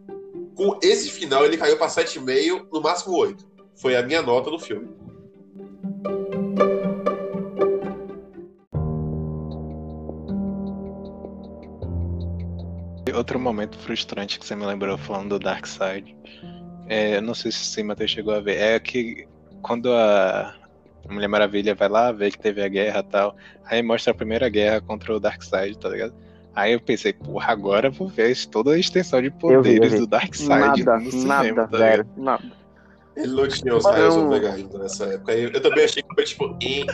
[0.55, 3.45] Com esse final, ele caiu pra 7,5, no máximo 8.
[3.77, 4.87] Foi a minha nota do filme.
[13.15, 16.15] Outro momento frustrante que você me lembrou falando do Dark Side.
[16.87, 18.57] É, eu não sei se o Matheus chegou a ver.
[18.57, 19.27] É que
[19.61, 20.55] quando a
[21.09, 23.35] Mulher Maravilha vai lá ver que teve a guerra e tal,
[23.65, 26.13] aí mostra a primeira guerra contra o Dark Side, tá ligado?
[26.55, 29.91] Aí eu pensei, porra, agora eu vou ver toda a extensão de vi, eu poderes
[29.91, 29.99] vi.
[29.99, 32.07] do Dark Side Nada, no cinema, nada, tá zero.
[32.17, 32.56] Nada.
[33.17, 35.33] Ele não tinha os raios eu- Omega ainda nessa época.
[35.33, 36.55] Eu, eu também achei que foi tipo.
[36.61, 36.85] Em,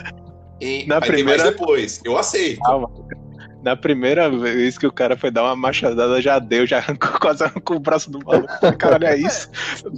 [0.61, 2.01] em, Na aí primeira- mais depois.
[2.03, 2.59] Eu aceito.
[2.61, 2.89] Calma.
[3.61, 7.43] Na primeira vez que o cara foi dar uma machadada, já deu, já arrancou, quase
[7.45, 8.47] arrancou o braço do maluco.
[8.77, 9.49] Caralho, é isso?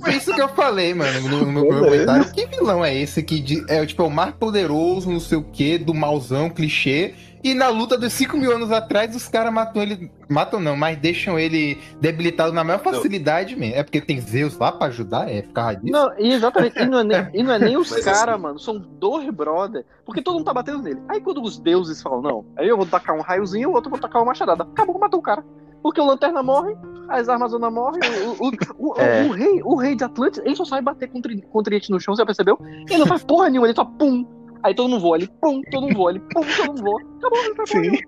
[0.02, 2.32] Foi isso que eu falei, mano, no, no meu primeiro comentário.
[2.32, 5.80] Que vilão é esse que é tipo é o mais poderoso, não sei o que,
[5.80, 7.16] do mauzão, clichê?
[7.46, 10.12] E na luta dos 5 mil anos atrás, os caras matam ele.
[10.28, 13.76] Matam não, mas deixam ele debilitado na maior facilidade, mesmo.
[13.76, 15.30] É porque tem Zeus lá pra ajudar?
[15.30, 15.94] É, ficar disso?
[15.94, 16.80] Não, exatamente.
[16.80, 18.58] E não é nem, e não é nem os caras, assim- mano.
[18.58, 19.86] São dois brother.
[20.04, 21.00] Porque todo mundo tá batendo nele.
[21.08, 24.00] Aí quando os deuses falam, não, aí eu vou tacar um raiozinho, o outro vou
[24.00, 24.64] tacar uma machadada.
[24.64, 25.46] Acabou, matou o cara.
[25.84, 26.76] Porque o Lanterna morre,
[27.08, 28.00] as Armazonas morrem,
[28.40, 28.52] o, o,
[28.90, 29.24] o, É.
[29.24, 32.00] o, rei, o rei de Atlantis, ele só sabe bater com, tri, com tridente no
[32.00, 32.58] chão, você já percebeu?
[32.90, 34.26] Ele não faz porra nenhuma, ele só pum.
[34.66, 37.02] Aí todo mundo voa, ele pum, todo mundo voa, ele pum, todo mundo voa.
[37.20, 37.92] Acabou, não faz porra Sim.
[37.92, 38.08] nenhuma,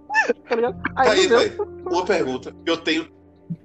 [0.50, 0.78] tá ligado?
[0.96, 3.08] Aí, Aí, velho, uma pergunta que eu tenho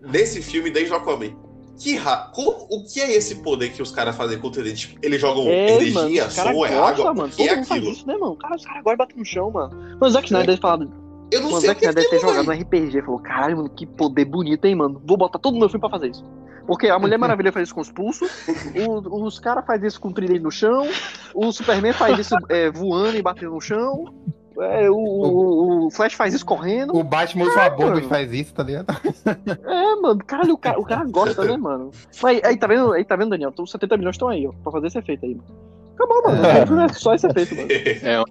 [0.03, 1.35] nesse filme desde o Aquaman.
[1.79, 2.31] Que ra...
[2.35, 4.89] como- o que é esse poder que os caras fazem com o tridente?
[4.89, 7.15] Tipo, eles jogam É, mano, energia, os caras som, é água?
[7.15, 7.29] mano.
[7.33, 7.93] É Todo mundo faz aquilo?
[7.93, 8.37] isso, né, mano?
[8.37, 9.75] Cara, os caras de bater no chão, mano.
[9.75, 10.87] Mano, o Zack Snyder deve falar.
[11.33, 13.19] Eu não Mano, o sei o que é Snyder deve ter jogado no RPG falou:
[13.21, 15.01] caralho, mano, que poder bonito, hein, mano.
[15.05, 16.25] Vou botar todo o meu filme pra fazer isso.
[16.67, 18.31] Porque a Mulher Maravilha faz isso com os pulsos,
[18.87, 20.87] o- os caras fazem isso com o tridente no chão,
[21.35, 24.15] o Superman faz isso é, voando e batendo no chão,
[24.61, 26.95] é, o, o- o Flash faz isso correndo.
[26.97, 27.99] O Batman usa bomba mano.
[28.01, 28.87] e faz isso, tá ligado?
[29.67, 31.91] É, mano, caralho, o cara, o cara gosta, né, mano?
[32.23, 33.53] Mas aí tá vendo, aí tá vendo, Daniel?
[33.59, 35.45] Os 70 milhões estão aí, ó, pra fazer esse efeito aí, mano.
[35.95, 36.47] Acabou, mano.
[36.47, 36.63] É.
[36.87, 37.69] É só esse efeito, mano.
[37.69, 38.25] Onda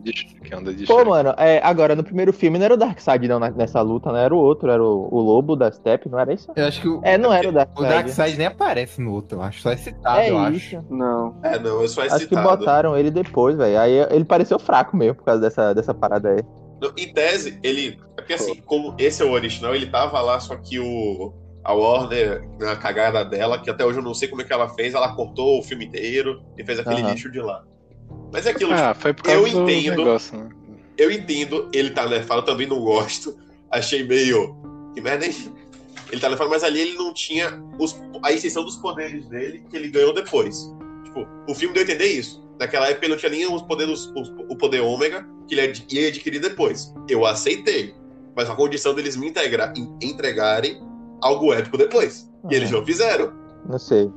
[0.00, 3.26] de choque, onda de Pô, mano, é, agora no primeiro filme não era o Darkseid
[3.28, 6.18] não na- nessa luta, não era o outro, era o, o lobo da Step, não
[6.18, 6.50] era isso?
[6.54, 7.88] Eu acho que o, É, não era o o Darkseid.
[7.88, 9.62] Darkseid nem aparece no outro, eu acho.
[9.62, 10.56] Só é citado, É eu acho.
[10.56, 10.84] isso.
[10.90, 11.34] Não.
[11.42, 12.58] É, não, eu só é Acho que citado.
[12.58, 13.78] botaram ele depois, velho.
[13.80, 16.42] Aí ele pareceu fraco mesmo por causa dessa, dessa parada aí.
[16.80, 17.98] Não, Em tese, ele.
[18.16, 21.32] É porque assim, como esse é o original, ele tava lá, só que o.
[21.66, 24.68] A Warner, na cagada dela, que até hoje eu não sei como é que ela
[24.74, 27.12] fez, ela cortou o filme inteiro e fez aquele Aham.
[27.12, 27.62] lixo de lá.
[28.34, 29.96] Mas é aquilo, tipo, Ah, foi por causa eu do entendo.
[29.96, 30.48] negócio, né?
[30.98, 33.36] eu entendo, ele tá nerfado, eu também não gosto.
[33.70, 34.54] Achei meio.
[34.94, 35.34] Que merda, hein?
[36.12, 39.76] Ele tá nerfado, mas ali ele não tinha os- a extensão dos poderes dele que
[39.76, 40.70] ele ganhou depois.
[41.04, 42.44] Tipo, o filme deu a entender isso.
[42.60, 46.08] Naquela época ele não tinha nem os poderes, os- o poder ômega, que ele ia
[46.08, 46.92] adquirir depois.
[47.08, 47.94] Eu aceitei.
[48.36, 50.80] Mas a condição deles me integra- en- entregarem
[51.22, 52.28] algo épico depois.
[52.50, 53.32] E eles não fizeram.
[53.68, 54.10] Não sei.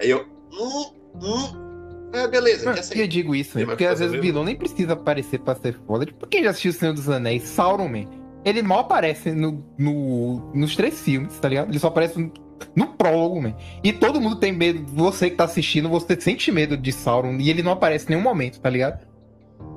[0.00, 0.26] Aí eu.
[0.52, 0.90] Hum,
[1.22, 1.67] hum.
[2.12, 3.64] É, beleza, Mano, que e eu digo isso, né?
[3.66, 6.06] porque às vezes o vilão nem precisa aparecer pra ser foda.
[6.06, 8.06] Tipo, quem já assistiu O Senhor dos Anéis, Sauron, man,
[8.44, 11.68] ele mal aparece no, no- nos três filmes, tá ligado?
[11.70, 12.32] Ele só aparece no,
[12.74, 13.54] no prólogo, man.
[13.84, 17.50] E todo mundo tem medo, você que tá assistindo, você sente medo de Sauron e
[17.50, 19.06] ele não aparece em nenhum momento, tá ligado?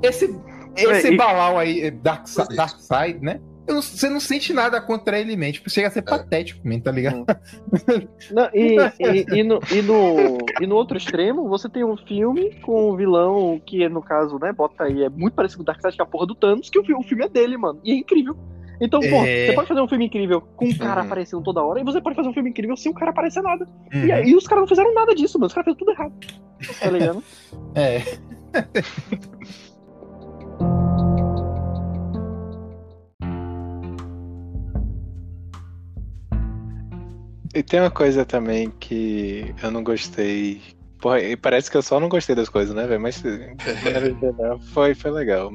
[0.01, 0.33] Esse,
[0.77, 2.55] esse e- Balau aí, é, Dark, Pois é.
[2.55, 3.41] Dark Side, né?
[3.73, 5.51] Não- você não sente nada contra ele, man.
[5.51, 5.93] Tipo, chega a É.
[5.93, 7.25] ser patético, man, tá ligado?
[8.31, 12.55] Não, e, e, e no, e, no, e no outro extremo, você tem um filme
[12.61, 15.95] com um vilão que, no caso, né, bota aí, é muito parecido com o Darkseid,
[15.95, 17.79] que é a porra do Thanos, que o, o filme é dele, mano.
[17.83, 18.35] E é incrível.
[18.83, 19.45] Então, pô, É.
[19.47, 21.05] você pode fazer um filme incrível com um cara Uhum.
[21.07, 23.67] aparecendo toda hora, e você pode fazer um filme incrível sem o cara aparecer nada.
[23.93, 24.05] Uhum.
[24.05, 25.47] E aí os caras não fizeram nada disso, mano.
[25.47, 26.13] Os caras fizeram tudo errado.
[26.79, 27.23] Tá ligado?
[27.75, 28.01] É.
[37.53, 40.61] E tem uma coisa também que eu não gostei.
[40.99, 43.01] Porra, e parece que eu só não gostei das coisas, né, velho?
[43.01, 43.21] Mas
[44.73, 45.51] foi, foi legal.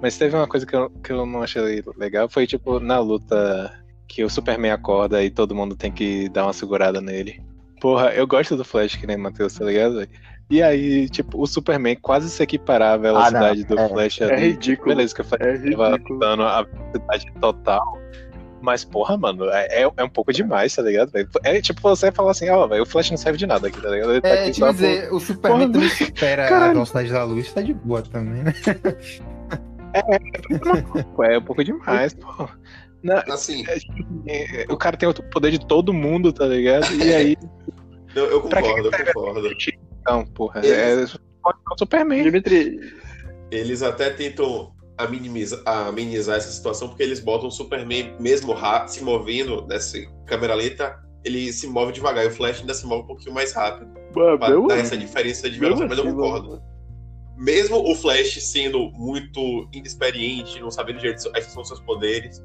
[0.00, 3.72] Mas teve uma coisa que eu, que eu não achei legal, foi tipo na luta
[4.08, 7.42] que o Superman acorda e todo mundo tem que dar uma segurada nele.
[7.80, 10.06] Porra, eu gosto do Flash, que nem Matheus, tá ligado?
[10.50, 13.88] E aí, tipo, o Superman quase se equiparar à velocidade do é.
[13.88, 14.48] Flash É ali.
[14.48, 14.94] ridículo.
[14.94, 17.98] Beleza, que o Flash É tava dando a velocidade total.
[18.64, 21.10] Mas, porra, mano, é, é um pouco demais, tá ligado?
[21.10, 21.28] velho?
[21.42, 23.90] É tipo você falar assim, ó, velho, o Flash não serve de nada aqui, tá
[23.90, 24.12] ligado?
[24.12, 26.72] Ele tá É, aqui te só dizer, o Superman Porra, também supera a caralho.
[26.72, 28.54] velocidade da luz, tá de boa também, né?
[31.14, 31.26] por...
[31.26, 32.48] É um pouco demais, pô.
[33.02, 36.90] Não, Assim, é, tipo, é, o cara tem o poder de todo mundo, tá ligado?
[36.94, 37.36] E aí,
[38.16, 39.48] eu, eu concordo, eu concordo.
[40.00, 42.22] então, porra, é, é o Superman.
[42.22, 42.80] Dimitri,
[43.50, 48.54] Eles até tentam amenizar, amenizar essa situação porque eles botam o Superman mesmo
[48.88, 53.02] se movendo nessa câmera lenta, ele se move devagar e o Flash ainda se move
[53.02, 53.90] um pouquinho mais rápido.
[54.36, 56.62] mano, Pra dar essa diferença de velocidade, mas eu assim, concordo.
[57.36, 62.42] Mesmo o Flash sendo muito inexperiente, não sabendo direito quais são os seus poderes,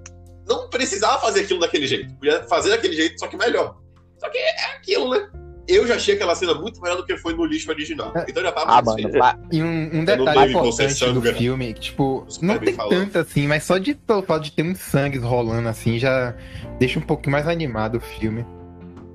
[0.47, 2.15] não precisava fazer aquilo daquele jeito.
[2.15, 3.77] Podia fazer daquele jeito, só que melhor.
[4.17, 5.29] Só que é aquilo, né?
[5.71, 8.11] Eu já achei aquela cena muito melhor do que foi no lixo original.
[8.27, 9.17] Então eu já tava Ah, satisfeito.
[9.17, 9.47] mano.
[9.51, 11.33] E um, um não detalhe importante do sangra.
[11.35, 14.63] filme, que, tipo, Os não caras tem tanto assim, mas só de fato de ter
[14.63, 16.35] uns sangues rolando assim, já
[16.79, 18.45] deixa um pouquinho mais animado o filme.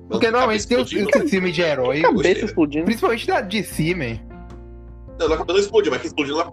[0.09, 2.45] Porque normalmente tem os, os filmes de herói, gostei, Cabeça né?
[2.45, 2.85] explodindo.
[2.85, 4.19] principalmente da DC, man.
[5.19, 6.51] Não, não não explodiu, mas que explodiu lá.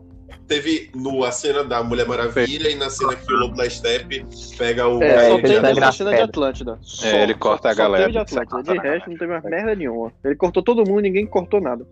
[0.53, 4.27] Teve no, a cena da Mulher Maravilha e na cena que o Lobo da Steppe
[4.59, 5.03] pega o.
[5.03, 6.21] É, É, só ele teve essa cena de.
[6.21, 6.79] Atlântida.
[6.83, 8.13] Só, É, ele corta só, a galera.
[8.13, 8.73] Só teve de Atlântida.
[8.75, 10.13] De resto, não teve mais merda nenhuma.
[10.23, 11.87] Ele cortou todo mundo, ninguém cortou nada.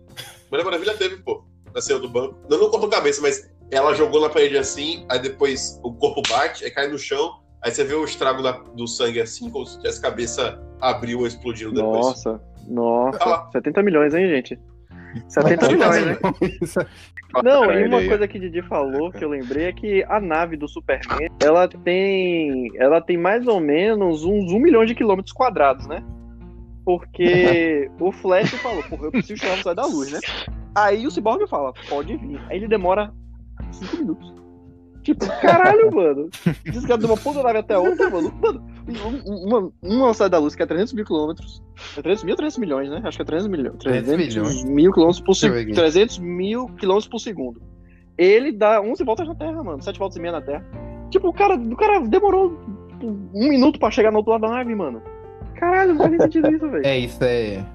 [0.51, 1.43] Mulher Maravilha teve, pô.
[1.73, 2.35] Na cena do banco.
[2.47, 6.21] Não, não cortou a cabeça, mas ela jogou na parede assim, aí depois o corpo
[6.29, 9.65] bate, aí cai no chão, aí você vê o estrago da- do sangue assim, como
[9.65, 12.05] se tivesse a cabeça abriu ou explodindo depois.
[12.05, 13.17] Nossa, nossa.
[13.21, 13.49] Ah lá.
[13.53, 14.59] 70 milhões, hein, gente?
[15.27, 16.17] 70 milhões, né?
[17.43, 20.67] Não, e uma coisa que Didi falou que eu lembrei é que a nave do
[20.67, 26.03] Superman, ela tem, ela tem mais ou menos uns 1 milhão de quilômetros quadrados, né?
[26.83, 30.19] Porque o Flash falou, porra, eu preciso tirar você da luz, né?
[30.75, 32.39] Aí o Cyborg fala, pode vir.
[32.49, 33.13] Aí ele demora
[33.71, 34.40] 5 minutos.
[35.03, 36.29] Tipo, caralho, mano.
[36.63, 38.31] Diz que de uma ponta da nave até a outra, mano.
[38.41, 38.63] Mano,
[39.25, 41.63] um- uma, uma velocidade da luz que é 300 mil quilômetros.
[41.97, 43.01] É 300 mil ou 300 milhões, né?
[43.03, 43.77] Acho que é 300 milhões.
[43.79, 44.63] 300 milhões.
[44.63, 45.59] mil quilômetros por segundo.
[45.59, 45.71] aqui.
[45.73, 47.61] 300 mil quilômetros por segundo.
[48.17, 49.81] Ele dá 11 voltas na Terra, mano.
[49.81, 50.63] 7 voltas e meia na Terra.
[51.09, 52.57] Tipo, o cara, o cara demorou
[52.89, 55.01] tipo, um minuto pra chegar no outro lado da nave, mano.
[55.55, 56.85] Caralho, não faz nem sentido isso, velho.
[56.85, 57.65] É isso, é.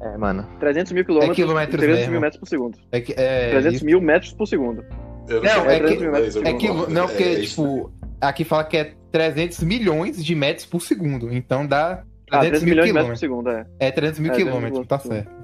[0.00, 0.46] É, mano.
[0.58, 2.12] 300 mil quilômetros É quilômetros 300 mesmo.
[2.12, 2.78] mil metros por segundo.
[2.90, 3.84] É, que- é 300 isso.
[3.84, 4.84] mil metros por segundo.
[5.28, 8.92] Eu Não, sei é que- É que, não, porque, É tipo, aqui fala que é
[9.10, 11.32] 300 milhões de metros por segundo.
[11.32, 13.20] Então dá Ah, 300 300 mil milhões de metros por quilômetros.
[13.20, 13.86] segundo, é.
[13.86, 15.34] É 300 mil É, 300 quilômetros, tá quilômetros.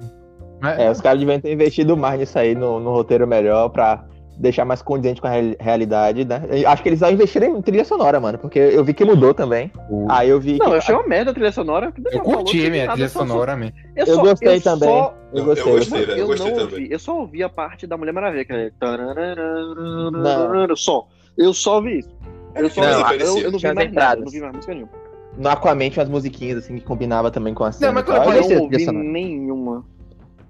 [0.61, 0.81] certo.
[0.81, 4.03] É, os caras deviam ter investido mais nisso aí, no, no roteiro melhor, pra
[4.39, 6.41] deixar mais condizente com a real- realidade, né?
[6.49, 9.33] Eu acho que eles só investiram em trilha sonora, mano, porque eu vi que mudou
[9.33, 9.71] também.
[10.09, 10.71] Aí eu vi Não, que...
[10.71, 11.91] eu achei uma merda a trilha sonora.
[11.91, 13.71] que Eu falou curti que minha trilha só- só- sonora, man.
[13.95, 14.89] Eu, Eu só- gostei eu também.
[14.89, 15.13] Só...
[15.33, 15.71] Eu gostei.
[15.71, 16.73] eu gostei, eu eu gostei não também.
[16.81, 18.71] ouvi, eu só ouvi a parte da Mulher Maravilha, que é.
[18.79, 21.07] tararararararara, Só.
[21.37, 22.09] Eu só ouvi isso.
[22.55, 23.19] Eu só Não, ouvi.
[23.21, 24.91] Eu, eu não vi mais nada, não vi mais música nenhuma.
[25.37, 27.91] No Aquaman tinha umas musiquinhas, assim, que combinava também com a cena.
[27.93, 28.23] mas tal.
[28.23, 29.85] quando Eu não ouvi nenhuma.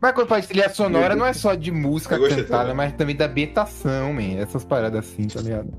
[0.02, 2.76] Mas quando faz trilha sonora, não é só de música cantada, também.
[2.76, 4.40] mas também da ambientação, man.
[4.40, 5.70] Essas paradas assim, tá ligado?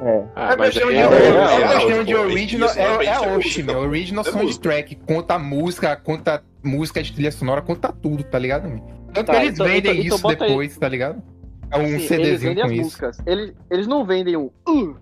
[0.00, 0.24] É.
[0.34, 3.62] Ah, é mas de, é- é- é, é- é- é- original, é, é é música.
[3.72, 3.80] meu.
[3.82, 4.96] Original É soundtrack.
[5.06, 8.68] Conta a música, conta música de trilha sonora, conta tudo, tá ligado?
[9.12, 11.22] Tanto Tá, que eles então- vendem então- então isso depois, tá ligado?
[11.74, 12.82] um Sim, eles CDzinho com isso.
[12.82, 13.18] músicas.
[13.26, 14.50] Eles, eles não vendem um.
[14.68, 14.96] Uh,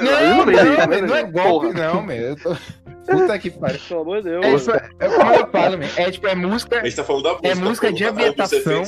[0.00, 1.86] Não, não, não isso, né, não é golpe, Porra.
[1.94, 2.16] não, meu.
[2.16, 2.56] Eu tô...
[3.04, 3.80] Puta que pariu.
[3.88, 4.68] pelo amor de Deus.
[4.68, 5.88] É, tipo, é como eu falo, meu.
[5.96, 6.80] É tipo, é música.
[6.80, 7.48] A gente tá falando da música.
[7.48, 8.82] É música de ambientação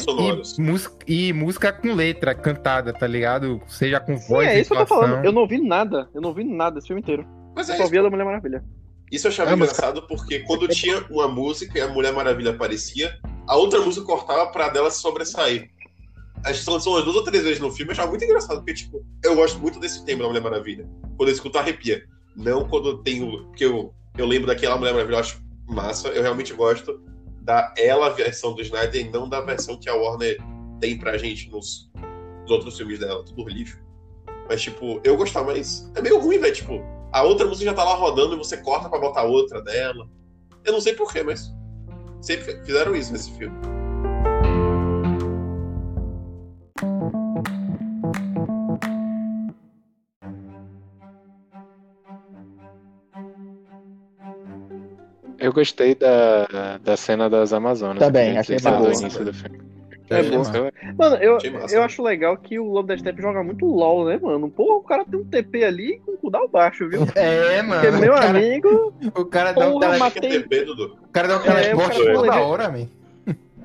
[0.56, 3.60] e, música, e música com letra cantada, tá ligado?
[3.66, 5.24] Seja com Sim, voz, é isso que eu tô falando.
[5.24, 6.08] Eu não ouvi nada.
[6.14, 7.26] Eu não ouvi nada esse filme inteiro.
[7.56, 7.90] Mas Eu é só isso.
[7.92, 8.62] vi a da Mulher Maravilha.
[9.10, 12.52] Isso eu achava É, mas- engraçado porque quando tinha uma música e a Mulher Maravilha
[12.52, 13.18] aparecia,
[13.48, 15.70] a outra música cortava pra dela sobressair.
[16.44, 19.04] As são umas duas ou três vezes no filme, eu achava muito engraçado, porque, tipo,
[19.22, 20.88] eu gosto muito desse tema da Mulher Maravilha.
[21.16, 22.04] Quando eu escuto, arrepia.
[22.36, 23.46] Não quando tem o.
[23.46, 26.08] Porque eu, eu lembro daquela Mulher Maravilha, eu acho massa.
[26.08, 27.00] Eu realmente gosto
[27.40, 30.38] da ela versão do Snyder e não da versão que a Warner
[30.80, 31.90] tem pra gente nos,
[32.42, 33.78] nos outros filmes dela, tudo lixo.
[34.46, 36.54] Mas, tipo, eu gostava, mas é meio ruim, velho.
[36.54, 40.06] Tipo, a outra música já tá lá rodando e você corta pra botar outra dela.
[40.62, 41.54] Eu não sei porquê, mas
[42.20, 43.73] sempre fizeram isso nesse filme.
[55.44, 57.98] Eu gostei da, da cena das Amazonas.
[57.98, 59.02] Também, que achei massa.
[59.02, 59.60] início do filme.
[60.08, 60.38] É boa.
[60.38, 60.72] massa.
[60.96, 61.76] Mano, eu, massa.
[61.76, 64.48] eu acho legal que o Lobo da Steppe joga muito LOL, né, mano?
[64.48, 67.02] Pô, o cara tem um TP ali com o cu dá baixo, viu?
[67.14, 67.82] É, mano.
[67.82, 70.36] Porque, meu o cara, amigo, o cara dá um porra, tele...
[70.36, 70.96] é TP, Dudu.
[71.02, 72.88] o cara dá um É, o cara teleporte foi toda hora, man.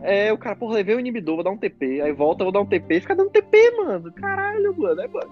[0.03, 2.01] é, o cara, porra, levei o inibidor, vou dar um TP.
[2.01, 4.11] Aí volta, vou dar um TP e fica dando TP, mano.
[4.11, 5.31] Caralho, mano, é, mano.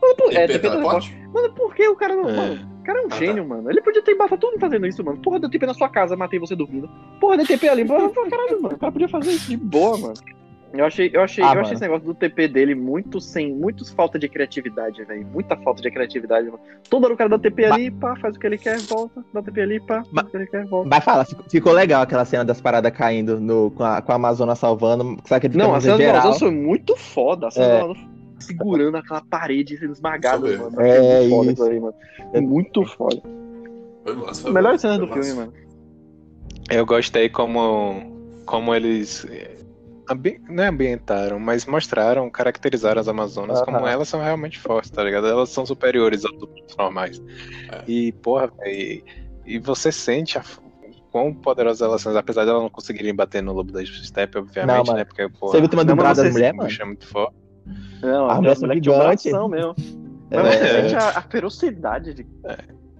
[0.00, 1.10] Mano, por- é, TP teleporte.
[1.12, 1.28] porte?
[1.32, 2.28] Mano, por que o cara não.
[2.28, 2.32] É.
[2.36, 3.16] Mano, o cara é um Ah, tá.
[3.16, 3.70] gênio, mano.
[3.70, 5.18] Ele podia ter matado todo mundo fazendo isso, mano.
[5.18, 6.90] Porra, deu TP na sua casa, matei você dormindo.
[7.20, 7.84] Porra, deu TP ali.
[7.84, 8.74] Porra, caralho, mano.
[8.74, 10.14] O cara podia fazer isso de boa, mano.
[10.74, 11.60] Eu achei, eu achei, Ah, eu mano.
[11.60, 15.26] achei esse negócio do TP dele muito sem, muito falta de criatividade, velho.
[15.26, 16.58] Muita falta de criatividade, mano.
[16.88, 19.42] Toda hora o cara dá TP ali, pá, faz o que ele quer, volta, dá
[19.42, 20.88] TP ali, pá, faz o que ele quer, volta.
[20.88, 24.14] Mas fala, ficou, ficou legal aquela cena das paradas caindo no, com, a, com a
[24.14, 25.18] Amazônia salvando.
[25.26, 26.20] Sabe que Não, a no cena do geral.
[26.22, 27.48] Amazon foi muito foda.
[27.48, 27.94] A cena É.
[28.42, 30.80] segurando aquela parede sendo esmagada, mano.
[30.80, 31.94] Achei É muito foda aí, mano.
[32.48, 33.22] Muito foda.
[34.04, 34.42] Foi massa.
[34.42, 35.22] foi Melhor cena foi do massa.
[35.22, 35.52] filme, mano.
[36.70, 38.02] Eu gostei como,
[38.46, 39.56] como eles eh,
[40.10, 43.64] ambi- não é ambientaram, mas mostraram, caracterizaram as Amazonas Aham.
[43.66, 45.26] como elas são realmente fortes, tá ligado?
[45.26, 47.22] Elas são superiores aos humanos normais.
[47.70, 47.82] É.
[47.86, 49.04] E, porra, véi,
[49.44, 50.42] e você sente a,
[51.10, 54.86] quão poderosas elas são, apesar de elas não conseguirem bater no lobo da Steppe, obviamente,
[54.88, 55.04] Não, né?
[55.04, 56.76] Porque, porra, Você viu o tema Não, do mas braço você- das mulheres, o mano?
[56.80, 57.36] é muito forte.
[58.02, 59.48] Não, A a mulher mulher tinha um gigante.
[59.50, 59.74] mesmo.
[60.30, 60.58] Mas É.
[60.58, 62.26] você sente a, a ferocidade de.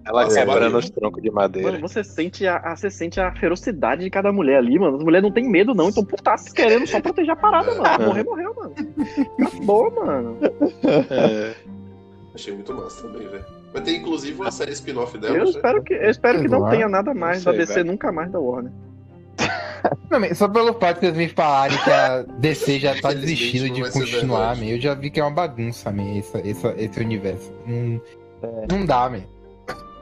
[0.05, 1.71] Ela Nossa, quebrando os troncos de madeira.
[1.73, 4.97] Mano, você sente a, a- você sente a ferocidade de cada mulher ali, mano.
[4.97, 5.89] As mulheres não tem medo, não.
[5.89, 8.07] Então, putaço querendo só proteger a parada, mano.
[8.07, 8.75] Morrer, morreu, mano.
[9.41, 10.39] Acabou, mano.
[11.11, 11.55] É,
[12.35, 13.45] Achei muito massa também, velho.
[13.73, 15.37] Vai ter inclusive uma série spin-off dela.
[15.37, 15.51] Eu né?
[15.51, 17.87] espero que, eu espero que não tenha nada mais não da sei, DC, velho.
[17.93, 18.73] nunca mais da Warner.
[20.11, 23.83] Não, só pelo fato que eles me falarem que a DC já tá desistindo de
[23.91, 24.63] continuar.
[24.63, 27.53] Eu já vi que é uma bagunça, man, essa, essa- esse universo.
[27.67, 28.01] Hum,
[28.71, 29.23] Não dá, man.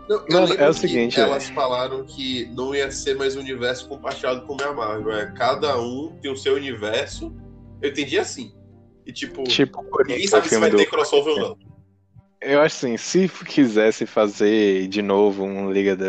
[0.09, 4.43] Não, Mano, é o seguinte, elas falaram que não ia ser mais um universo compartilhado
[4.43, 5.13] com a Marvel.
[5.13, 7.33] É, cada um tem o seu universo.
[7.81, 8.53] Eu entendi assim.
[9.07, 10.77] E tipo, tipo, ninguém o sabe se vai do.
[10.77, 11.57] ter crossover ou não.
[12.43, 16.07] Eu acho assim, se quisesse fazer de novo um Liga da.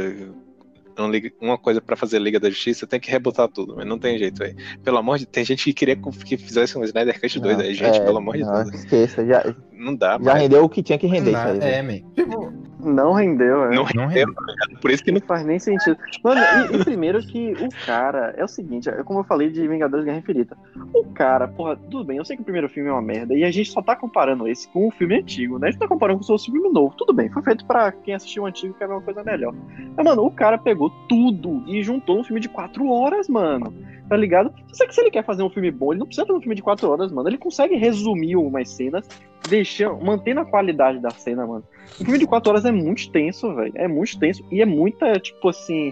[1.10, 4.18] Liga- uma coisa pra fazer Liga da Justiça, tem que rebutar tudo, mas não tem
[4.18, 4.56] jeito aí.
[4.84, 7.98] Pelo amor de Tem gente que queria que fizesse um Snyder Cut 2 aí, gente,
[7.98, 8.76] É, pelo amor de não, Deus.
[8.76, 9.44] Esqueça, já,
[9.84, 11.32] Não dá, já mas rendeu o que tinha que render.
[11.32, 12.00] Não isso aí, é, man.
[12.16, 12.54] Tipo,
[12.84, 13.76] Não rendeu, é.
[13.76, 14.34] não não rendeu, rendeu.
[14.36, 14.80] tá ligado?
[14.80, 15.28] Por isso que Não não.
[15.28, 15.98] faz nem sentido.
[16.24, 18.34] Mano, e, e primeiro que o cara.
[18.38, 20.56] É o seguinte, é como eu falei de Vingadores Guerra Infinita.
[20.94, 23.34] O cara, porra, tudo bem, eu sei que o primeiro filme é uma merda.
[23.34, 25.68] E a gente só tá comparando esse com o filme antigo, né?
[25.68, 26.94] A gente tá comparando com o seu filme novo.
[26.98, 29.54] Tudo bem, foi feito pra quem assistiu o antigo quer ver uma coisa melhor.
[29.96, 33.74] Mas, mano, o cara pegou tudo e juntou num filme de quatro horas, mano.
[34.10, 34.54] Tá ligado?
[34.74, 36.56] Só que se ele quer fazer um filme bom, ele não precisa fazer um filme
[36.56, 37.30] de quatro horas, mano.
[37.30, 39.08] Ele consegue resumir umas cenas,
[39.50, 41.64] deixando, mantendo a qualidade da cena, mano.
[42.00, 43.72] Um filme de 4 horas é muito extenso, velho.
[43.76, 44.44] É muito extenso.
[44.52, 45.92] E é muita, tipo assim.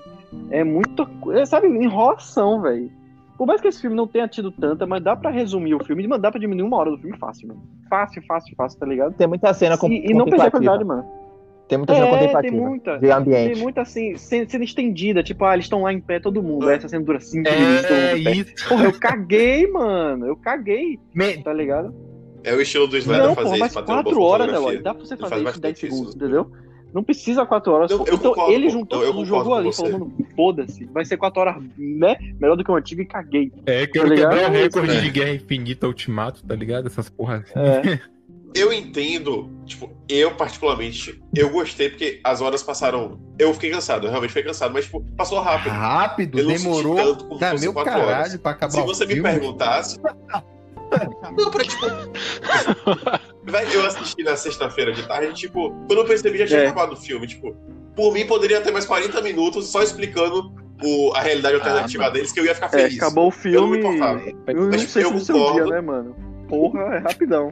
[0.51, 1.07] É muita.
[1.33, 2.89] é, Sabe, enrolação, velho.
[3.37, 6.05] Por mais que esse filme não tenha tido tanta, mas dá pra resumir o filme,
[6.07, 7.61] mas dá pra diminuir uma hora do filme fácil, mano.
[7.89, 9.13] Fácil, fácil, fácil, tá ligado?
[9.15, 11.05] Tem muita cena com, e, e não perder a qualidade, mano.
[11.69, 12.55] Tem muita cena É, tem contemplativa.
[12.57, 12.97] muita.
[12.99, 13.53] De ambiente.
[13.53, 15.23] Tem muita, assim, cena estendida.
[15.23, 16.67] Tipo, ah, eles estão lá em pé, todo mundo.
[16.67, 17.87] Aí essa cena dura 5 É, minutos.
[17.87, 18.31] pé.
[18.31, 18.67] isso.
[18.69, 20.25] Porra, eu caguei, mano.
[20.25, 21.93] Eu caguei, Man, tá ligado?
[22.43, 24.53] É o estilo do Snyder Não, fazer mas isso pra ter uma 4 boa horas.
[24.53, 24.77] Eloy.
[24.81, 26.51] Dá pra você fazer faz isso em 10 bastante segundos, entendeu?
[26.93, 27.91] Não precisa 4 horas.
[27.91, 29.83] Eu- eu então concordo ele juntou eu- eu jogou ali, você.
[29.83, 30.85] falou, mano, foda-se.
[30.85, 32.17] Vai ser 4 horas, né?
[32.39, 33.51] Melhor do que o antigo e caguei.
[33.65, 34.31] é, quero Tá ligado?
[34.33, 35.01] quebrar o recorde É.
[35.01, 36.87] de Guerra Infinita Ultimato, tá ligado?
[36.87, 37.59] Essas porras assim.
[37.59, 37.99] É.
[38.55, 43.19] Eu entendo, tipo, eu particularmente, eu gostei porque as horas passaram.
[43.37, 45.71] Eu fiquei cansado, eu realmente fiquei cansado, mas, tipo, passou rápido.
[45.71, 46.95] Rápido, Eu não senti demorou.
[46.95, 48.37] tanto como fosse meu quatro caralho horas.
[48.37, 49.29] pra acabar Se você me filme.
[49.29, 49.99] perguntasse.
[51.37, 51.85] Não, pra tipo.
[53.73, 56.67] Eu assisti na sexta-feira de tarde, tipo, quando eu percebi já tinha É.
[56.67, 57.55] acabado o filme, tipo,
[57.95, 62.13] por mim poderia ter mais 40 minutos só explicando o- a realidade alternativa mano.
[62.13, 62.97] deles, que eu ia ficar É, feliz.
[62.97, 63.95] acabou o Eu não me filme.
[63.97, 64.21] importava.
[64.47, 65.69] Eu não Mas, sei eu seu dia, concordo.
[65.71, 66.15] né, mano?
[66.47, 67.51] Porra, é rapidão.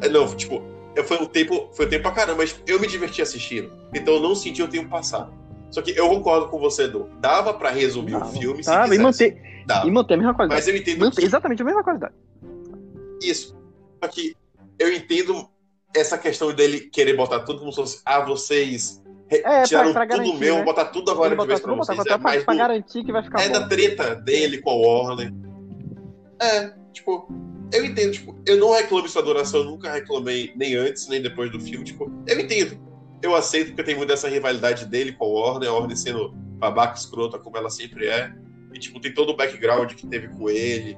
[0.00, 0.62] É, Não, tipo,
[0.96, 3.70] eu- foi um tempo, foi um tempo pra caramba, mas eu me diverti assistindo.
[3.94, 5.28] Então eu não senti o tempo passar.
[5.70, 7.08] Só que eu concordo com você, Edu.
[7.20, 8.32] Dava pra resumir o Dava.
[8.32, 9.86] filme se Tá, e manter, Dava.
[9.86, 10.60] e manter a mesma qualidade.
[10.60, 12.14] Mas eu entendo Manter exatamente a mesma qualidade.
[13.22, 13.56] isso.
[14.02, 14.34] Só que
[14.78, 15.48] eu entendo
[15.94, 20.16] essa questão dele querer botar tudo como se fosse, ah, vocês É, tiraram pra- pra
[20.16, 20.62] tudo garantir, meu, né?
[20.64, 21.98] botar tudo agora de botar vez pra botar vocês.
[22.00, 23.52] até É, pra, mais pra do- garantir que vai ficar é bom.
[23.60, 25.32] da treta dele com a Warner.
[26.40, 27.28] É, tipo,
[27.72, 31.20] eu entendo, tipo, eu não reclamo isso da duração, eu nunca reclamei nem antes, nem
[31.20, 32.78] depois do filme, tipo, eu entendo.
[33.22, 36.96] Eu aceito porque tem muito dessa rivalidade dele com a Warner, a Warner sendo babaca
[36.96, 38.32] escrota como ela sempre é.
[38.72, 40.96] E, tipo, tem todo o background que teve com ele,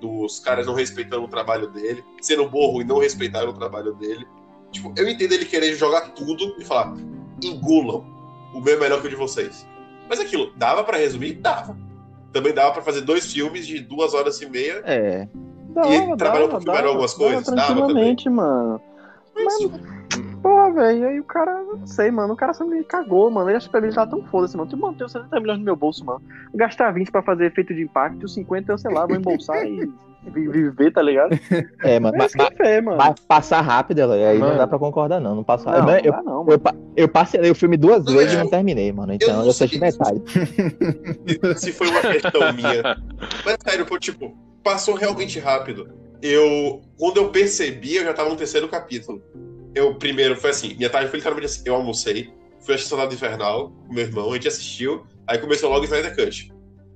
[0.00, 4.26] dos caras não respeitando o trabalho dele, sendo burro e não respeitaram o trabalho dele.
[4.70, 6.94] Tipo, eu entendo ele querer jogar tudo e falar,
[7.42, 8.04] engulam,
[8.54, 9.66] o meu é melhor que o de vocês.
[10.08, 11.34] Mas aquilo, dava pra resumir?
[11.34, 11.76] Dava.
[12.32, 14.82] Também dava pra fazer dois filmes de duas horas e meia.
[14.84, 15.28] É.
[15.70, 17.44] Dava, trabalhou um dava, pouquinho melhor algumas coisas?
[17.44, 18.80] Dava Dava tranquilamente, mano.
[19.34, 19.99] Mas, Porra,
[20.72, 23.48] velho, aí o cara, não sei, mano, o cara só me cagou, mano.
[23.50, 24.68] Ele acha que pra mim ele tá tão foda-se, mano.
[24.70, 26.20] Tu manteve 70 milhões no meu bolso, mano.
[26.54, 29.86] Gastar 20 pra fazer efeito de impacto, 50 eu, sei lá, vou embolsar e
[30.32, 31.38] vi- viver, tá ligado?
[31.82, 32.16] É, mano.
[32.18, 32.96] Mas Mas, fé, mano.
[32.98, 34.58] mas passar rápido, aí não Mano.
[34.58, 35.34] dá pra concordar, não.
[35.34, 36.92] Não passa não, eu, não dá não, eu, mano.
[36.96, 38.36] eu parcelei o filme duas Não, vezes é.
[38.36, 39.12] e não terminei, mano.
[39.14, 39.80] Então não eu, assisti sei.
[39.80, 40.20] metade.
[41.58, 42.96] se foi uma questão minha.
[43.44, 45.88] Mas sério, pô, tipo, passou realmente rápido.
[46.22, 49.22] Eu, quando eu percebi, eu já tava no terceiro capítulo.
[49.74, 53.70] Eu primeiro foi assim, minha tarde foi literalmente assim, eu almocei, fui assistir Soldado Invernal
[53.86, 56.52] com meu irmão, a gente assistiu, aí começou logo o Snyder Cut.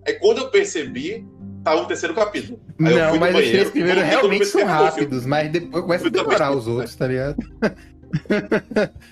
[0.06, 1.26] Aí quando eu percebi,
[1.62, 2.60] tava no terceiro capítulo.
[2.84, 6.10] Aí eu Não, mas os banheiro, três primeiros realmente são rápidos, mas depois começa a
[6.10, 7.36] demorar os outros, tá ligado?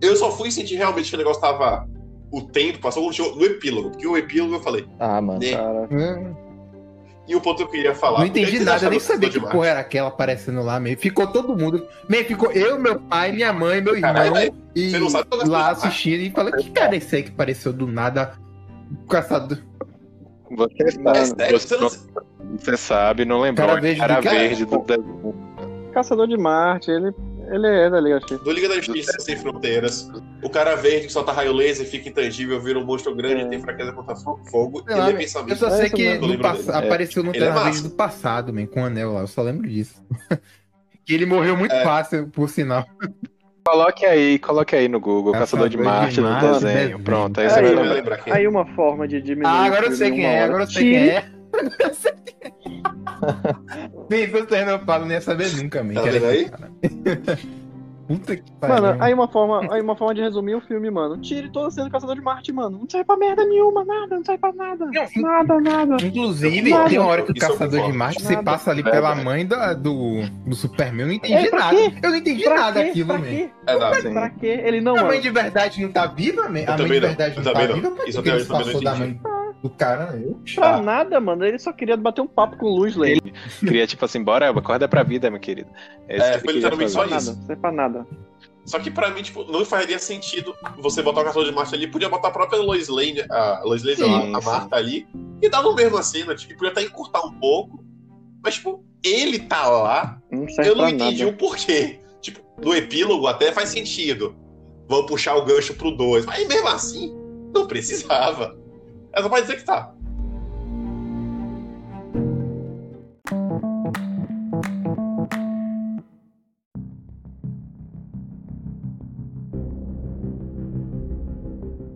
[0.00, 1.88] Eu só fui sentir realmente que o negócio tava.
[2.30, 5.38] O tempo passou no epílogo, porque o epílogo eu falei, Ah, mano.
[5.38, 5.52] né?
[5.52, 5.88] Cara,
[7.26, 8.18] E o ponto que eu queria falar.
[8.18, 10.98] Não entendi nada, eu nem sabia que porra era aquela aparecendo lá, meio.
[10.98, 11.86] Ficou todo mundo.
[12.08, 14.12] Meio ficou eu, meu pai, minha mãe, meu irmão.
[14.12, 17.86] Caralho, e sabe lá assistindo e falei, que cara é esse aí que apareceu do
[17.86, 18.34] nada?
[19.08, 19.58] Caçador.
[20.50, 21.88] Você, É sério, você não.
[22.58, 24.38] você sabe, não lembrou Cara verde cara do cara.
[24.38, 24.84] verde do.
[25.92, 27.12] Caçador de Marte, ele,
[27.50, 28.28] ele é, tá ligado?
[28.28, 28.44] Chico?
[28.44, 30.08] Do Liga da Justiça Sem Fronteiras.
[30.42, 33.46] O cara verde que solta raio laser, fica intangível, vira um monstro grande É.
[33.46, 34.82] e tem fraqueza contra fo- fogo.
[34.84, 35.56] Sei ele lá, é Eu pensamento.
[35.58, 38.66] só É sei isso que no Eu pass- apareceu no é Terra do passado, man,
[38.66, 39.20] com o anel lá.
[39.20, 40.02] Eu só lembro disso.
[41.04, 41.82] que ele morreu muito É.
[41.84, 42.84] fácil, por sinal.
[43.66, 46.74] Coloque aí, coloque aí no Google, Caçador de Marte do Marte, desenho.
[46.74, 46.98] desenho.
[47.00, 48.18] Pronto, aí Aí, você vai lembrar.
[48.18, 48.32] quem?
[48.32, 49.46] Aí uma forma de diminuir.
[49.50, 51.24] Ah, agora eu sei em quem é, agora eu sei quem é.
[51.80, 51.94] Eu é.
[54.10, 55.94] Sim, se você não fala, não ia saber nunca, man.
[55.94, 56.50] Tá vendo aí?
[58.06, 58.82] Puta que pariu.
[58.82, 61.16] Mano, aí uma, forma, aí uma forma de resumir o filme, mano.
[61.22, 62.80] Tire toda a cena do Caçador de Marte, mano.
[62.80, 64.84] Não serve pra merda nenhuma, nada, não serve pra nada.
[64.84, 65.96] Não, Nada, nada.
[66.06, 66.90] Inclusive, Nada.
[66.90, 67.96] tem uma hora que o Isso eu Caçador de.
[67.96, 68.42] Marte se Nada.
[68.44, 71.00] passa ali É, pela mãe da- do, do Superman.
[71.00, 71.74] Eu não entendi É, nada.
[71.76, 71.92] quê?
[72.02, 72.90] Eu não entendi Pra nada quê?
[72.90, 73.50] aquilo, Pra quê?
[73.66, 73.76] É.
[74.12, 74.60] Pra quê?
[74.64, 76.60] Ele não, A mãe de verdade não tá viva, man?
[76.66, 77.90] A mãe de verdade eu não tá viva?
[77.90, 79.18] Por Isso que eu ele passou da mãe
[79.64, 80.12] do cara?
[80.12, 80.22] né?
[80.26, 80.38] Eu?
[80.54, 80.82] Pra Ah.
[80.82, 81.42] nada, mano.
[81.44, 83.20] Ele só queria bater um papo com o Luz Lane.
[83.60, 85.70] Queria, tipo assim, bora, acorda pra vida, meu querido.
[86.06, 86.92] É, isso É, que ele literalmente.
[86.92, 87.32] Pra isso.
[87.32, 88.06] nada, não pra nada.
[88.66, 91.86] Só que pra mim, tipo, não faria sentido você botar o Caçador de Marte ali.
[91.86, 94.46] Podia botar a própria Lois Lane, a Lois Lane, Sim, a sim.
[94.46, 95.06] Marta ali,
[95.42, 96.34] e dar no mesmo cena.
[96.34, 97.82] Tipo, podia até encurtar um pouco.
[98.42, 101.34] Mas, tipo, ele tá lá, Não eu não entendi nada.
[101.34, 102.00] o porquê.
[102.20, 104.34] Tipo, no epílogo até faz sentido.
[104.88, 106.24] Vamos puxar o gancho pro 2.
[106.26, 107.14] Mas mesmo assim,
[107.54, 108.54] não precisava.
[109.16, 109.92] É só pra dizer que tá.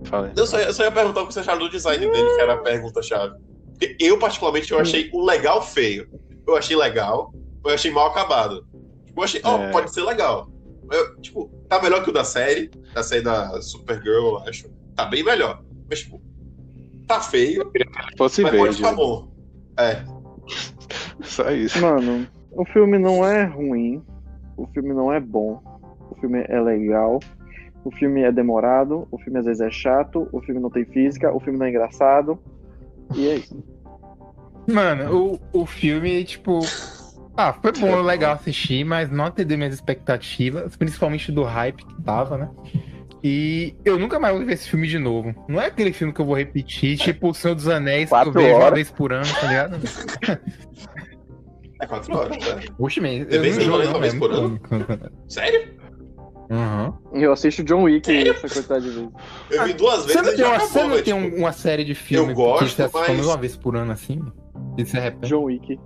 [0.04, 0.32] Falei.
[0.36, 2.40] Eu só, ia- eu só ia perguntar o que você acharam do design dele, que
[2.40, 3.36] era a pergunta-chave.
[4.00, 6.08] Eu, particularmente, eu achei o legal feio.
[6.46, 7.32] Eu achei legal,
[7.64, 8.66] eu achei mal acabado.
[9.04, 9.70] Tipo, eu achei, ó, É.
[9.70, 10.48] pode ser legal.
[10.90, 14.68] Eu, tipo, tá melhor que o da série, da série da Supergirl, eu acho.
[14.96, 15.62] Tá bem melhor.
[15.88, 16.20] Mas, tipo,
[17.08, 19.28] tá feio, Se fosse mas pode bom.
[19.78, 20.04] É,
[21.24, 21.80] só isso.
[21.80, 24.02] Mano, o filme não é ruim.
[24.56, 25.60] O filme não é bom.
[26.10, 27.18] O filme é legal.
[27.84, 29.08] O filme é demorado.
[29.10, 30.28] O filme às vezes é chato.
[30.32, 31.32] O filme não tem física.
[31.32, 32.38] O filme não é engraçado.
[33.14, 33.64] E é isso.
[34.66, 36.60] Mano, o, o filme, tipo.
[37.36, 42.36] Ah, foi bom, legal assistir, mas não atendeu minhas expectativas, principalmente do hype que tava,
[42.36, 42.50] né?
[43.22, 45.34] E eu nunca mais vou ver esse filme de novo.
[45.48, 48.18] Não é aquele filme que eu vou repetir, tipo O Senhor dos Anéis, que eu
[48.18, 48.74] Quatro vejo uma horas.
[48.74, 49.78] vez por ano, tá ligado?
[51.80, 52.62] É quatro horas, né?
[52.78, 54.60] Oxe, não quando, não, uma vez é por ano?
[55.28, 55.78] Sério?
[56.50, 56.94] Uhum.
[57.20, 59.10] Eu assisto John Wick essa quantidade de vezes.
[59.50, 61.52] Eu vi duas vezes Você não tem, uma, acabou, você não tem tipo, um- uma
[61.52, 64.20] série de filme gosto, que você assiste mas- uma vez por ano assim?
[64.78, 65.28] E se arrepende?
[65.28, 65.78] John Wick.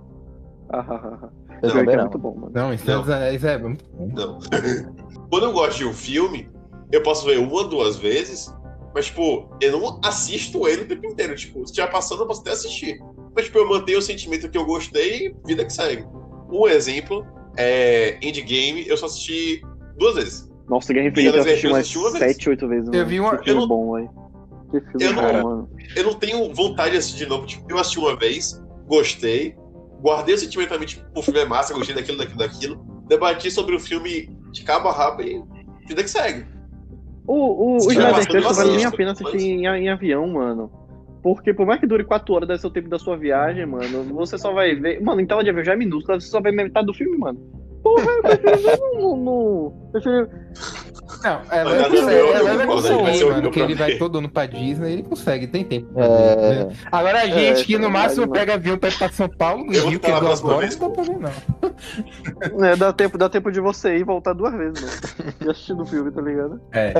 [0.71, 1.29] Ah, ah, ah, ah.
[1.61, 2.03] Eu John Wick também é não.
[2.05, 2.51] muito bom, mano.
[2.53, 3.13] Não, isso, Não.
[3.13, 4.09] É, isso é muito bom.
[4.15, 4.39] Não.
[5.29, 6.49] Quando eu gosto de um filme,
[6.93, 8.53] eu posso ver uma, duas vezes,
[8.93, 11.35] mas, tipo, eu não assisto ele o tempo inteiro.
[11.35, 12.99] Tipo, se estiver passando, eu posso até assistir.
[13.35, 16.05] Mas, tipo, eu mantenho o sentimento que eu gostei e vida que segue.
[16.51, 17.25] Um exemplo
[17.57, 19.61] é Endgame, eu só assisti
[19.97, 20.51] duas vezes.
[20.69, 22.31] Nossa, Guerra Infinita eu assisti umas assisti uma vez.
[22.35, 22.89] 7, 8 vezes.
[22.93, 24.09] Eu vi uma- Que filme eu não- bom, velho.
[24.71, 25.69] Que filme eu bom, não- mano.
[25.95, 27.45] Eu não tenho vontade de assistir de novo.
[27.47, 29.55] Tipo, eu assisti uma vez, gostei,
[30.01, 32.85] guardei o sentimentalmente, tipo, o filme é massa, gostei daquilo, daquilo, daquilo.
[33.07, 35.41] Debati sobre o filme de cabo a rabo e
[35.87, 36.45] vida que segue.
[37.25, 39.65] O, o, Se o tiver Snyder Cut eu vale nem a assisto, pena assistir em,
[39.65, 40.82] em avião, mano.
[41.23, 44.03] Porque por mais que dure 4 horas, deve ser o tempo da sua viagem, mano.
[44.15, 45.01] Você só vai ver.
[45.01, 47.17] Mano, em tela de avião já é minúscula, você só vai ver metade do filme,
[47.17, 47.39] mano.
[47.81, 49.15] Porra, eu prefiro ver no.
[49.17, 49.89] no...
[49.91, 50.29] Prefiro...
[51.23, 54.29] Não, ela, Mas ela, meu, eu ela consegue, mano, meu que ele vai todo ano
[54.29, 55.93] pra Disney, ele consegue, tem tempo.
[55.93, 56.35] pra É.
[56.35, 56.75] ver, né?
[56.91, 59.29] Agora a gente É, que no é máximo verdade, pega avião pra ir pra São
[59.29, 62.65] Paulo, no Eu Rio, que é duas horas, não dá pra ver, não.
[62.65, 65.33] É, dá tempo, dá tempo de você ir e voltar duas vezes, mano.
[65.45, 66.59] E assistir o filme, tá ligado?
[66.73, 66.93] É.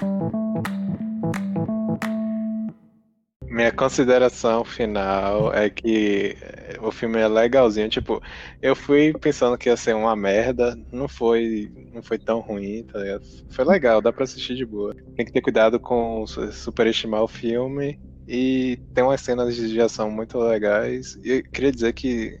[3.56, 6.36] Minha consideração final é que
[6.82, 7.88] o filme é legalzinho.
[7.88, 8.20] Tipo,
[8.60, 12.98] eu fui pensando que ia ser uma merda, não foi, não foi tão ruim, tá?
[13.48, 14.94] Foi legal, dá pra assistir de boa.
[15.16, 17.98] Tem que ter cuidado com su- superestimar o filme
[18.28, 21.16] e tem umas cenas de ação muito legais.
[21.24, 22.38] E eu queria dizer que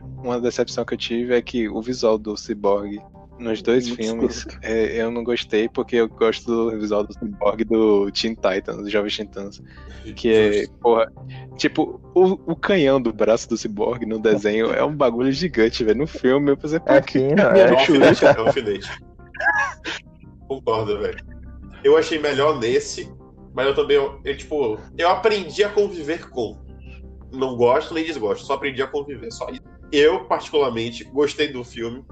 [0.00, 2.98] uma decepção que eu tive é que o visual do Cyborg
[3.38, 7.64] nos dois Muito filmes eh, eu não gostei porque eu gosto do visual do Cyborg
[7.64, 9.62] do Teen Titans, do Jovem Titãs.
[10.14, 11.10] Que é, porra,
[11.56, 15.98] tipo, o, o canhão do braço do Cyborg no desenho é um bagulho gigante, velho.
[15.98, 18.90] No filme eu pensei, pô, É que fino, caminhão É um alfinete, é um alfinete.
[20.46, 21.24] Concordo, velho.
[21.82, 23.12] Eu achei melhor nesse,
[23.54, 26.58] mas eu também, eu, eu, tipo, eu aprendi a conviver com.
[27.32, 29.62] Não gosto nem desgosto, só aprendi a conviver, só isso.
[29.90, 32.04] Eu, particularmente, gostei do filme.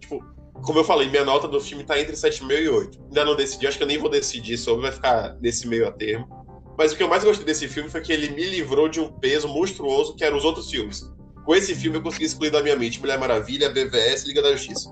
[0.00, 0.24] Tipo,
[0.62, 2.98] como eu falei, minha nota do filme tá entre 7,5 e 8.
[3.08, 5.92] Ainda não decidi, acho que eu nem vou decidir sobre, vai ficar nesse meio a
[5.92, 6.28] termo.
[6.76, 9.08] Mas o que eu mais gostei desse filme foi que ele me livrou de um
[9.12, 11.08] peso monstruoso que eram os outros filmes.
[11.44, 14.52] Com esse filme eu consegui excluir da minha mente Mulher Maravilha, BVS e Liga da
[14.52, 14.90] Justiça.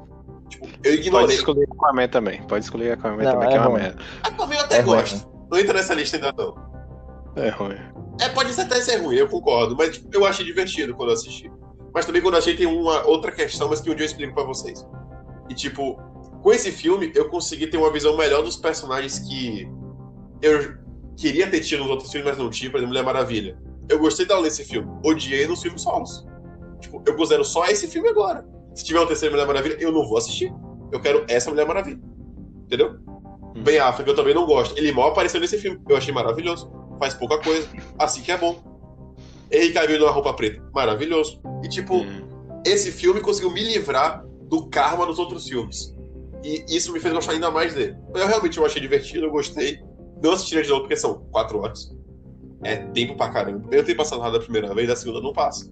[0.49, 1.37] Tipo, eu Pode ignorei.
[1.37, 2.43] escolher Aquaman também.
[2.43, 3.81] Pode escolher Aquaman Não, também, é que é uma ruim.
[3.83, 4.03] merda.
[4.23, 4.97] Aquaman eu até É ruim.
[4.97, 5.29] gosto.
[5.51, 6.55] Não entra nessa lista ainda não.
[7.37, 7.77] É ruim.
[8.21, 11.51] É, pode até ser ruim, eu concordo, mas tipo, eu achei divertido quando eu assisti.
[11.95, 14.35] Mas também quando eu achei tem uma outra questão, mas que um dia eu explico
[14.35, 14.85] pra vocês.
[15.49, 15.99] E tipo,
[16.42, 19.68] com esse filme eu consegui ter uma visão melhor dos personagens que
[20.42, 20.76] eu
[21.16, 23.59] queria ter tido nos outros filmes, mas não tinha, por exemplo, Mulher Maravilha.
[23.88, 26.26] Eu gostei dela nesse filme, odiei nos filmes solos.
[26.80, 28.46] Tipo, eu considero só esse filme agora.
[28.74, 30.53] Se tiver uma terceira Mulher Maravilha, eu não vou assistir.
[30.92, 32.01] Eu quero essa Mulher Maravilha.
[32.64, 32.99] Entendeu?
[33.64, 34.78] Ben Affleck eu também não gosto.
[34.78, 35.80] Ele mal apareceu nesse filme.
[35.88, 36.70] Eu achei maravilhoso.
[37.01, 37.68] Faz pouca coisa.
[37.99, 38.62] Assim que é bom.
[39.51, 40.62] Henry Cavill numa roupa preta.
[40.72, 41.40] Maravilhoso.
[41.64, 42.61] E tipo, Hum.
[42.64, 45.94] esse filme conseguiu me livrar do karma dos outros filmes.
[46.42, 47.96] E isso me fez gostar ainda mais dele.
[48.14, 49.82] Eu realmente eu achei divertido, eu gostei.
[50.22, 51.94] Não assistiria de novo porque são quatro horas.
[52.62, 53.68] É tempo pra caramba.
[53.70, 55.70] Eu tenho passado nada da primeira vez, da segunda não passa.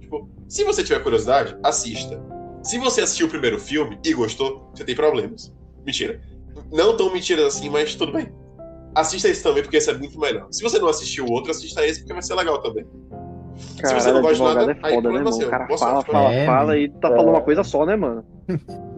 [0.00, 2.20] Tipo, se você tiver curiosidade, assista.
[2.62, 5.52] Se você assistiu o primeiro filme e gostou, você tem problemas.
[5.84, 6.20] Mentira.
[6.72, 8.32] Não tão mentiras assim, mas tudo bem.
[8.94, 10.46] Assista esse também, porque esse é muito melhor.
[10.50, 12.86] Se você não assistiu o outro, assista esse, porque vai ser legal também.
[13.80, 15.32] Caralho, você não gosta de nada, é aí foda, né, problema mano?
[15.36, 15.46] seu.
[15.46, 17.10] O cara Boa fala, sorte, fala, É, fala e tá É.
[17.16, 18.24] falando uma coisa só, né, mano?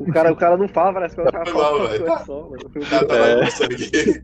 [0.00, 2.04] O cara, o cara não fala, parece que o cara Foi fala mal, uma velho.
[2.04, 2.56] coisa só, mano.
[2.90, 3.34] Tá, tá É.
[3.34, 4.22] no meu sangue.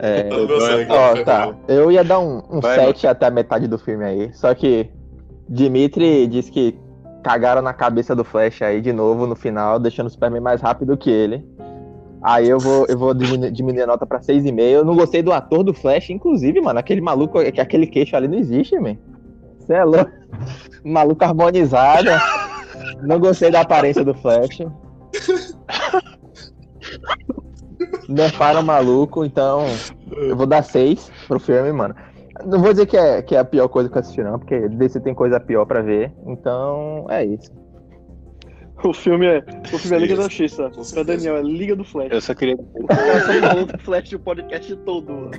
[0.00, 0.86] É, Tá no meu sangue.
[0.90, 1.54] Ó, tá.
[1.66, 4.32] Eu ia dar um, um Vai, 7 até a metade do filme aí.
[4.34, 4.88] Só que
[5.48, 6.78] Dimitri disse que
[7.22, 10.96] cagaram na cabeça do Flash aí de novo no final, deixando o Superman mais rápido
[10.96, 11.44] que ele.
[12.22, 14.60] Aí eu vou, eu vou diminuir, diminuir a nota pra 6,5.
[14.60, 16.78] Eu não gostei do ator do Flash, inclusive, mano.
[16.78, 18.96] Aquele maluco, aquele queixo ali não existe, man.
[19.68, 20.10] Você é louco.
[20.82, 22.08] Maluco harmonizado.
[23.02, 24.60] Não gostei da aparência do Flash.
[28.08, 29.66] Nerfaram maluco, então
[30.16, 31.94] eu vou dar 6 pro filme, mano.
[32.46, 34.68] Não vou dizer que é, que é a pior coisa que eu assisti, não, porque
[34.68, 36.10] DC tem coisa pior pra ver.
[36.26, 37.52] Então, é isso.
[38.84, 39.38] O filme é,
[39.72, 40.70] o filme é Liga da Justiça.
[40.94, 41.02] Pra.
[41.02, 42.08] Daniel, é Liga do Flash.
[42.12, 42.56] Eu só queria.
[42.74, 45.30] O cara só falou do Flash o podcast todo, mano.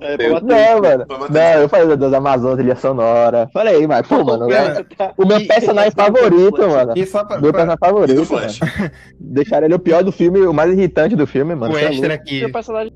[0.00, 0.46] É, Eu- bater.
[0.46, 1.06] Não, mano.
[1.30, 3.48] Não, eu falei das Amazonas, trilha sonora.
[3.52, 6.92] Falei, mas, pô, mano, Cara, é- tá- o meu personagem e- favorito, mano.
[6.96, 8.60] E só pra, Meu pra personagem favorito, Flash.
[9.18, 11.74] Deixaram ele o pior do filme, o mais irritante do filme, mano.
[11.74, 12.40] o é extra aqui.
[12.40, 12.92] Meu personagem.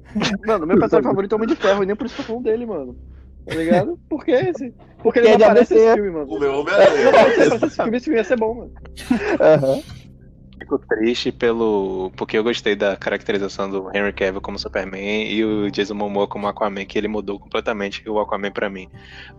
[0.46, 2.26] Mano, meu personagem favorito é o Homem de Ferro, e nem por isso que eu
[2.26, 2.96] falando dele, mano.
[3.46, 3.98] Tá ligado?
[4.08, 4.72] Por que esse?
[5.02, 5.84] Porque Que ele é não aparece ABC.
[5.86, 6.26] nesse filme, mano.
[6.32, 7.08] O meu Se ele Homem-Aranha.
[7.10, 8.72] aparecesse nesse filme, esse filme ia ser bom, mano.
[9.40, 9.82] Aham.
[10.64, 12.10] Fico triste pelo.
[12.16, 16.46] Porque eu gostei da caracterização do Henry Cavill como Superman e o Jason Momoa como
[16.48, 18.88] Aquaman, que ele mudou completamente o Aquaman pra mim.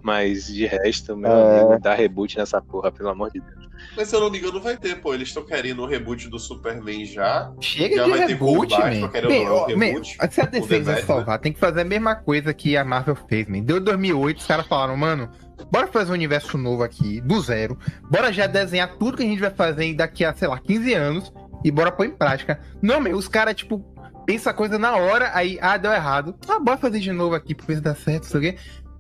[0.04, 1.60] Mas de resto, meu É.
[1.62, 3.66] amigo, dá reboot nessa porra, pelo amor de Deus.
[3.98, 5.14] Mas se eu não me engano, vai ter, pô.
[5.16, 7.52] Eles estão querendo o reboot do Superman já.
[7.60, 9.10] Chega Já de vai ter reboot, man.
[9.10, 11.02] querendo ou Man, reboot, Se a DC Batman.
[11.06, 13.62] salvar, tem que fazer a mesma coisa que a Marvel fez, man.
[13.64, 15.30] Deu 2008, os caras falaram, mano,
[15.72, 17.78] bora fazer um universo novo aqui, do zero.
[18.10, 21.34] Bora já desenhar tudo que a gente vai fazer daqui a, sei lá, 15 anos
[21.64, 22.60] e bora pôr em prática.
[22.82, 23.84] Não, meu, os caras, tipo,
[24.26, 26.36] pensa a coisa na hora, aí, ah, deu errado.
[26.48, 28.58] Ah, bora fazer de novo aqui pra ver se dá certo, sei o quê.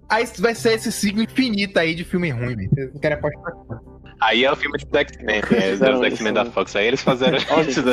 [0.07, 2.91] Aí vai ser esse ciclo infinito aí de filme ruim, velho.
[2.93, 3.53] Não querem apostar.
[4.21, 5.41] Aí é o filme dos X-Men, né?
[5.41, 6.51] Fizeram Dos isso, X-Men da né?
[6.51, 6.75] Fox.
[6.75, 7.83] Aí eles fizeram Ó, esses